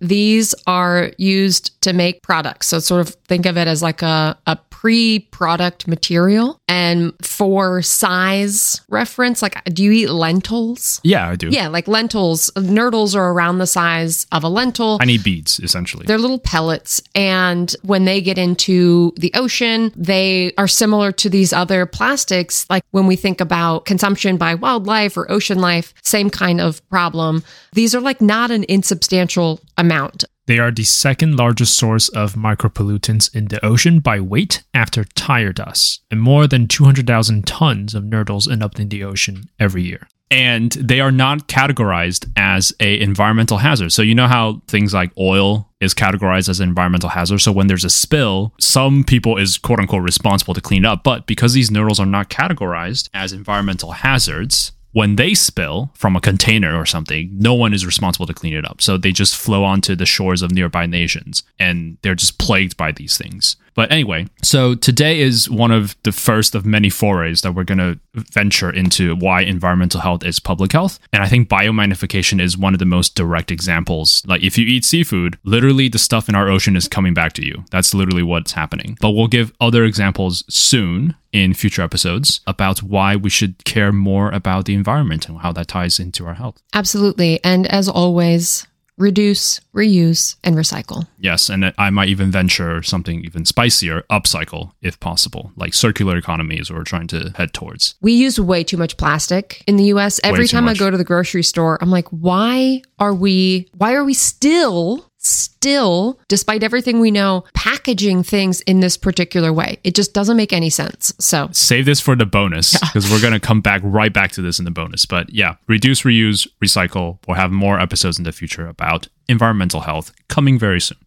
These 0.00 0.54
are 0.66 1.12
used 1.18 1.80
to 1.82 1.92
make 1.92 2.22
products. 2.22 2.68
So 2.68 2.78
sort 2.78 3.00
of 3.00 3.14
think 3.26 3.46
of 3.46 3.56
it 3.56 3.68
as 3.68 3.82
like 3.82 4.02
a, 4.02 4.36
a 4.46 4.58
pre-product 4.70 5.88
material. 5.88 6.60
And 6.68 7.12
for 7.22 7.80
size 7.82 8.80
reference, 8.88 9.40
like 9.40 9.62
do 9.64 9.82
you 9.82 9.90
eat 9.92 10.10
lentils? 10.10 11.00
Yeah, 11.02 11.30
I 11.30 11.36
do. 11.36 11.48
Yeah, 11.48 11.68
like 11.68 11.88
lentils. 11.88 12.50
Nurdles 12.56 13.16
are 13.16 13.32
around 13.32 13.58
the 13.58 13.66
size 13.66 14.26
of 14.32 14.44
a 14.44 14.48
lentil. 14.48 14.98
I 15.00 15.06
need 15.06 15.24
beads, 15.24 15.58
essentially. 15.60 16.06
They're 16.06 16.18
little 16.18 16.38
pellets. 16.38 17.02
And 17.14 17.74
when 17.82 18.04
they 18.04 18.20
get 18.20 18.38
into 18.38 19.12
the 19.16 19.32
ocean, 19.34 19.92
they 19.96 20.52
are 20.58 20.68
similar 20.68 21.10
to 21.12 21.30
these 21.30 21.52
other 21.52 21.86
plastics. 21.86 22.66
Like 22.68 22.84
when 22.90 23.06
we 23.06 23.16
think 23.16 23.40
about 23.40 23.86
consumption 23.86 24.36
by 24.36 24.54
wildlife 24.54 25.16
or 25.16 25.30
ocean 25.30 25.58
life, 25.58 25.94
same 26.02 26.30
kind 26.30 26.60
of 26.60 26.86
problem. 26.90 27.42
These 27.72 27.94
are 27.94 28.00
like 28.00 28.20
not 28.20 28.50
an 28.50 28.64
insubstantial 28.68 29.60
amount. 29.76 30.24
They 30.46 30.58
are 30.60 30.70
the 30.70 30.84
second 30.84 31.36
largest 31.36 31.76
source 31.76 32.08
of 32.10 32.34
micropollutants 32.34 33.34
in 33.34 33.46
the 33.48 33.64
ocean 33.64 33.98
by 34.00 34.20
weight 34.20 34.62
after 34.72 35.04
tire 35.04 35.52
dust, 35.52 36.02
and 36.10 36.20
more 36.20 36.46
than 36.46 36.68
200,000 36.68 37.46
tons 37.46 37.94
of 37.94 38.04
nurdles 38.04 38.50
end 38.50 38.62
up 38.62 38.78
in 38.78 38.88
the 38.88 39.02
ocean 39.04 39.48
every 39.58 39.82
year. 39.82 40.06
and 40.28 40.72
they 40.72 40.98
are 41.00 41.12
not 41.12 41.46
categorized 41.46 42.28
as 42.36 42.72
a 42.80 43.00
environmental 43.00 43.58
hazard. 43.58 43.92
So 43.92 44.02
you 44.02 44.12
know 44.12 44.26
how 44.26 44.60
things 44.66 44.92
like 44.92 45.12
oil 45.16 45.70
is 45.80 45.94
categorized 45.94 46.48
as 46.48 46.58
an 46.58 46.68
environmental 46.68 47.10
hazard. 47.10 47.38
So 47.38 47.52
when 47.52 47.68
there's 47.68 47.84
a 47.84 47.90
spill, 47.90 48.52
some 48.58 49.04
people 49.04 49.36
is 49.36 49.56
quote 49.56 49.78
unquote 49.78 50.02
responsible 50.02 50.52
to 50.54 50.60
clean 50.60 50.84
up. 50.84 51.04
But 51.04 51.28
because 51.28 51.52
these 51.52 51.70
nurdles 51.70 52.00
are 52.00 52.06
not 52.06 52.28
categorized 52.28 53.08
as 53.14 53.32
environmental 53.32 53.92
hazards, 53.92 54.72
when 54.96 55.16
they 55.16 55.34
spill 55.34 55.90
from 55.92 56.16
a 56.16 56.22
container 56.22 56.74
or 56.74 56.86
something, 56.86 57.28
no 57.34 57.52
one 57.52 57.74
is 57.74 57.84
responsible 57.84 58.24
to 58.24 58.32
clean 58.32 58.54
it 58.54 58.64
up. 58.64 58.80
So 58.80 58.96
they 58.96 59.12
just 59.12 59.36
flow 59.36 59.62
onto 59.62 59.94
the 59.94 60.06
shores 60.06 60.40
of 60.40 60.52
nearby 60.52 60.86
nations 60.86 61.42
and 61.58 61.98
they're 62.00 62.14
just 62.14 62.38
plagued 62.38 62.78
by 62.78 62.92
these 62.92 63.18
things. 63.18 63.56
But 63.76 63.92
anyway, 63.92 64.26
so 64.42 64.74
today 64.74 65.20
is 65.20 65.48
one 65.50 65.70
of 65.70 65.94
the 66.02 66.10
first 66.10 66.54
of 66.54 66.64
many 66.64 66.88
forays 66.88 67.42
that 67.42 67.52
we're 67.52 67.64
going 67.64 67.78
to 67.78 68.00
venture 68.14 68.70
into 68.70 69.14
why 69.14 69.42
environmental 69.42 70.00
health 70.00 70.24
is 70.24 70.40
public 70.40 70.72
health. 70.72 70.98
And 71.12 71.22
I 71.22 71.28
think 71.28 71.48
biomagnification 71.48 72.40
is 72.40 72.56
one 72.56 72.72
of 72.72 72.78
the 72.78 72.86
most 72.86 73.14
direct 73.14 73.50
examples. 73.50 74.22
Like 74.26 74.42
if 74.42 74.56
you 74.56 74.66
eat 74.66 74.86
seafood, 74.86 75.38
literally 75.44 75.88
the 75.88 75.98
stuff 75.98 76.28
in 76.28 76.34
our 76.34 76.48
ocean 76.48 76.74
is 76.74 76.88
coming 76.88 77.12
back 77.12 77.34
to 77.34 77.44
you. 77.44 77.64
That's 77.70 77.92
literally 77.92 78.22
what's 78.22 78.52
happening. 78.52 78.96
But 79.00 79.10
we'll 79.10 79.28
give 79.28 79.52
other 79.60 79.84
examples 79.84 80.42
soon 80.48 81.14
in 81.32 81.52
future 81.52 81.82
episodes 81.82 82.40
about 82.46 82.82
why 82.82 83.14
we 83.14 83.28
should 83.28 83.62
care 83.64 83.92
more 83.92 84.30
about 84.30 84.64
the 84.64 84.74
environment 84.74 85.28
and 85.28 85.38
how 85.40 85.52
that 85.52 85.68
ties 85.68 86.00
into 86.00 86.26
our 86.26 86.34
health. 86.34 86.62
Absolutely. 86.72 87.44
And 87.44 87.66
as 87.66 87.90
always, 87.90 88.66
reduce, 88.98 89.60
reuse, 89.74 90.36
and 90.42 90.56
recycle. 90.56 91.06
Yes, 91.18 91.48
and 91.48 91.72
I 91.78 91.90
might 91.90 92.08
even 92.08 92.30
venture 92.30 92.82
something 92.82 93.24
even 93.24 93.44
spicier, 93.44 94.02
upcycle 94.10 94.72
if 94.82 94.98
possible, 95.00 95.52
like 95.56 95.74
circular 95.74 96.16
economies 96.16 96.70
we're 96.70 96.84
trying 96.84 97.06
to 97.08 97.32
head 97.36 97.52
towards. 97.52 97.94
We 98.00 98.12
use 98.12 98.40
way 98.40 98.64
too 98.64 98.76
much 98.76 98.96
plastic 98.96 99.62
in 99.66 99.76
the 99.76 99.84
US. 99.84 100.20
Every 100.24 100.48
time 100.48 100.64
much. 100.64 100.76
I 100.76 100.78
go 100.78 100.90
to 100.90 100.96
the 100.96 101.04
grocery 101.04 101.42
store, 101.42 101.78
I'm 101.80 101.90
like, 101.90 102.08
why 102.08 102.82
are 102.98 103.14
we 103.14 103.68
why 103.76 103.94
are 103.94 104.04
we 104.04 104.14
still 104.14 105.10
still 105.26 106.18
despite 106.28 106.62
everything 106.62 107.00
we 107.00 107.10
know 107.10 107.44
packaging 107.54 108.22
things 108.22 108.60
in 108.62 108.80
this 108.80 108.96
particular 108.96 109.52
way? 109.52 109.78
It 109.84 109.94
just 109.94 110.12
doesn't 110.12 110.36
make 110.36 110.52
any 110.52 110.70
sense. 110.70 111.12
So, 111.18 111.48
Save 111.52 111.86
this 111.86 112.00
for 112.00 112.16
the 112.16 112.26
bonus 112.26 112.78
because 112.78 113.10
we're 113.10 113.20
going 113.20 113.32
to 113.32 113.40
come 113.40 113.60
back 113.60 113.80
right 113.84 114.12
back 114.12 114.32
to 114.32 114.42
this 114.42 114.58
in 114.58 114.64
the 114.64 114.70
bonus. 114.70 115.06
But 115.06 115.32
yeah, 115.32 115.56
reduce, 115.66 116.02
reuse, 116.02 116.46
recycle. 116.62 117.18
We'll 117.26 117.36
have 117.36 117.50
more 117.50 117.80
episodes 117.80 118.18
in 118.18 118.24
the 118.24 118.32
future 118.32 118.66
about 118.66 119.08
environmental 119.28 119.80
health 119.80 120.12
coming 120.28 120.58
very 120.58 120.80
soon. 120.80 120.98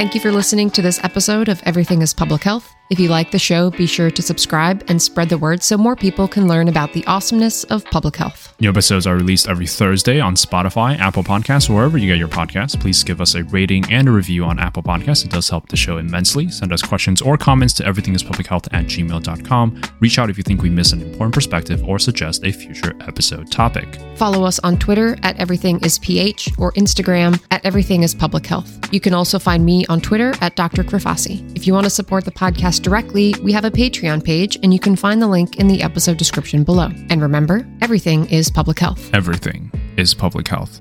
Thank 0.00 0.14
you 0.14 0.20
for 0.22 0.32
listening 0.32 0.70
to 0.70 0.80
this 0.80 0.98
episode 1.04 1.50
of 1.50 1.62
Everything 1.66 2.00
is 2.00 2.14
Public 2.14 2.42
Health. 2.42 2.74
If 2.90 2.98
you 2.98 3.08
like 3.08 3.30
the 3.30 3.38
show, 3.38 3.70
be 3.70 3.86
sure 3.86 4.10
to 4.10 4.20
subscribe 4.20 4.82
and 4.88 5.00
spread 5.00 5.28
the 5.28 5.38
word 5.38 5.62
so 5.62 5.78
more 5.78 5.94
people 5.94 6.26
can 6.26 6.48
learn 6.48 6.66
about 6.66 6.92
the 6.92 7.06
awesomeness 7.06 7.62
of 7.64 7.84
public 7.84 8.16
health. 8.16 8.52
New 8.60 8.68
episodes 8.68 9.06
are 9.06 9.14
released 9.14 9.48
every 9.48 9.68
Thursday 9.68 10.18
on 10.18 10.34
Spotify, 10.34 10.98
Apple 10.98 11.22
Podcasts, 11.22 11.70
or 11.70 11.74
wherever 11.74 11.98
you 11.98 12.08
get 12.08 12.18
your 12.18 12.26
podcasts. 12.26 12.80
Please 12.80 13.04
give 13.04 13.20
us 13.20 13.36
a 13.36 13.44
rating 13.44 13.84
and 13.92 14.08
a 14.08 14.10
review 14.10 14.44
on 14.44 14.58
Apple 14.58 14.82
Podcasts. 14.82 15.24
It 15.24 15.30
does 15.30 15.48
help 15.48 15.68
the 15.68 15.76
show 15.76 15.98
immensely. 15.98 16.50
Send 16.50 16.72
us 16.72 16.82
questions 16.82 17.22
or 17.22 17.38
comments 17.38 17.74
to 17.74 17.84
everythingispublichealth 17.84 18.66
at 18.72 18.86
gmail.com. 18.86 19.82
Reach 20.00 20.18
out 20.18 20.28
if 20.28 20.36
you 20.36 20.42
think 20.42 20.60
we 20.60 20.70
miss 20.70 20.90
an 20.90 21.00
important 21.00 21.32
perspective 21.32 21.84
or 21.84 22.00
suggest 22.00 22.44
a 22.44 22.50
future 22.50 22.96
episode 23.06 23.52
topic. 23.52 24.00
Follow 24.16 24.42
us 24.42 24.58
on 24.60 24.76
Twitter 24.76 25.16
at 25.22 25.38
Everything 25.38 25.78
is 25.84 26.00
PH 26.00 26.58
or 26.58 26.72
Instagram 26.72 27.40
at 27.52 27.64
Everything 27.64 28.02
is 28.02 28.16
Public 28.16 28.46
Health. 28.46 28.92
You 28.92 28.98
can 28.98 29.14
also 29.14 29.38
find 29.38 29.64
me 29.64 29.86
on 29.90 30.00
Twitter 30.00 30.32
at 30.40 30.56
Dr. 30.56 30.84
Krafasi. 30.84 31.54
If 31.56 31.66
you 31.66 31.74
want 31.74 31.84
to 31.84 31.90
support 31.90 32.24
the 32.24 32.30
podcast 32.30 32.82
directly, 32.82 33.34
we 33.42 33.52
have 33.52 33.64
a 33.64 33.70
Patreon 33.70 34.24
page 34.24 34.58
and 34.62 34.72
you 34.72 34.80
can 34.80 34.96
find 34.96 35.20
the 35.20 35.28
link 35.28 35.58
in 35.58 35.68
the 35.68 35.82
episode 35.82 36.16
description 36.16 36.64
below. 36.64 36.88
And 37.10 37.20
remember, 37.20 37.66
everything 37.82 38.26
is 38.30 38.50
public 38.50 38.78
health. 38.78 39.10
Everything 39.12 39.70
is 39.96 40.14
public 40.14 40.48
health. 40.48 40.80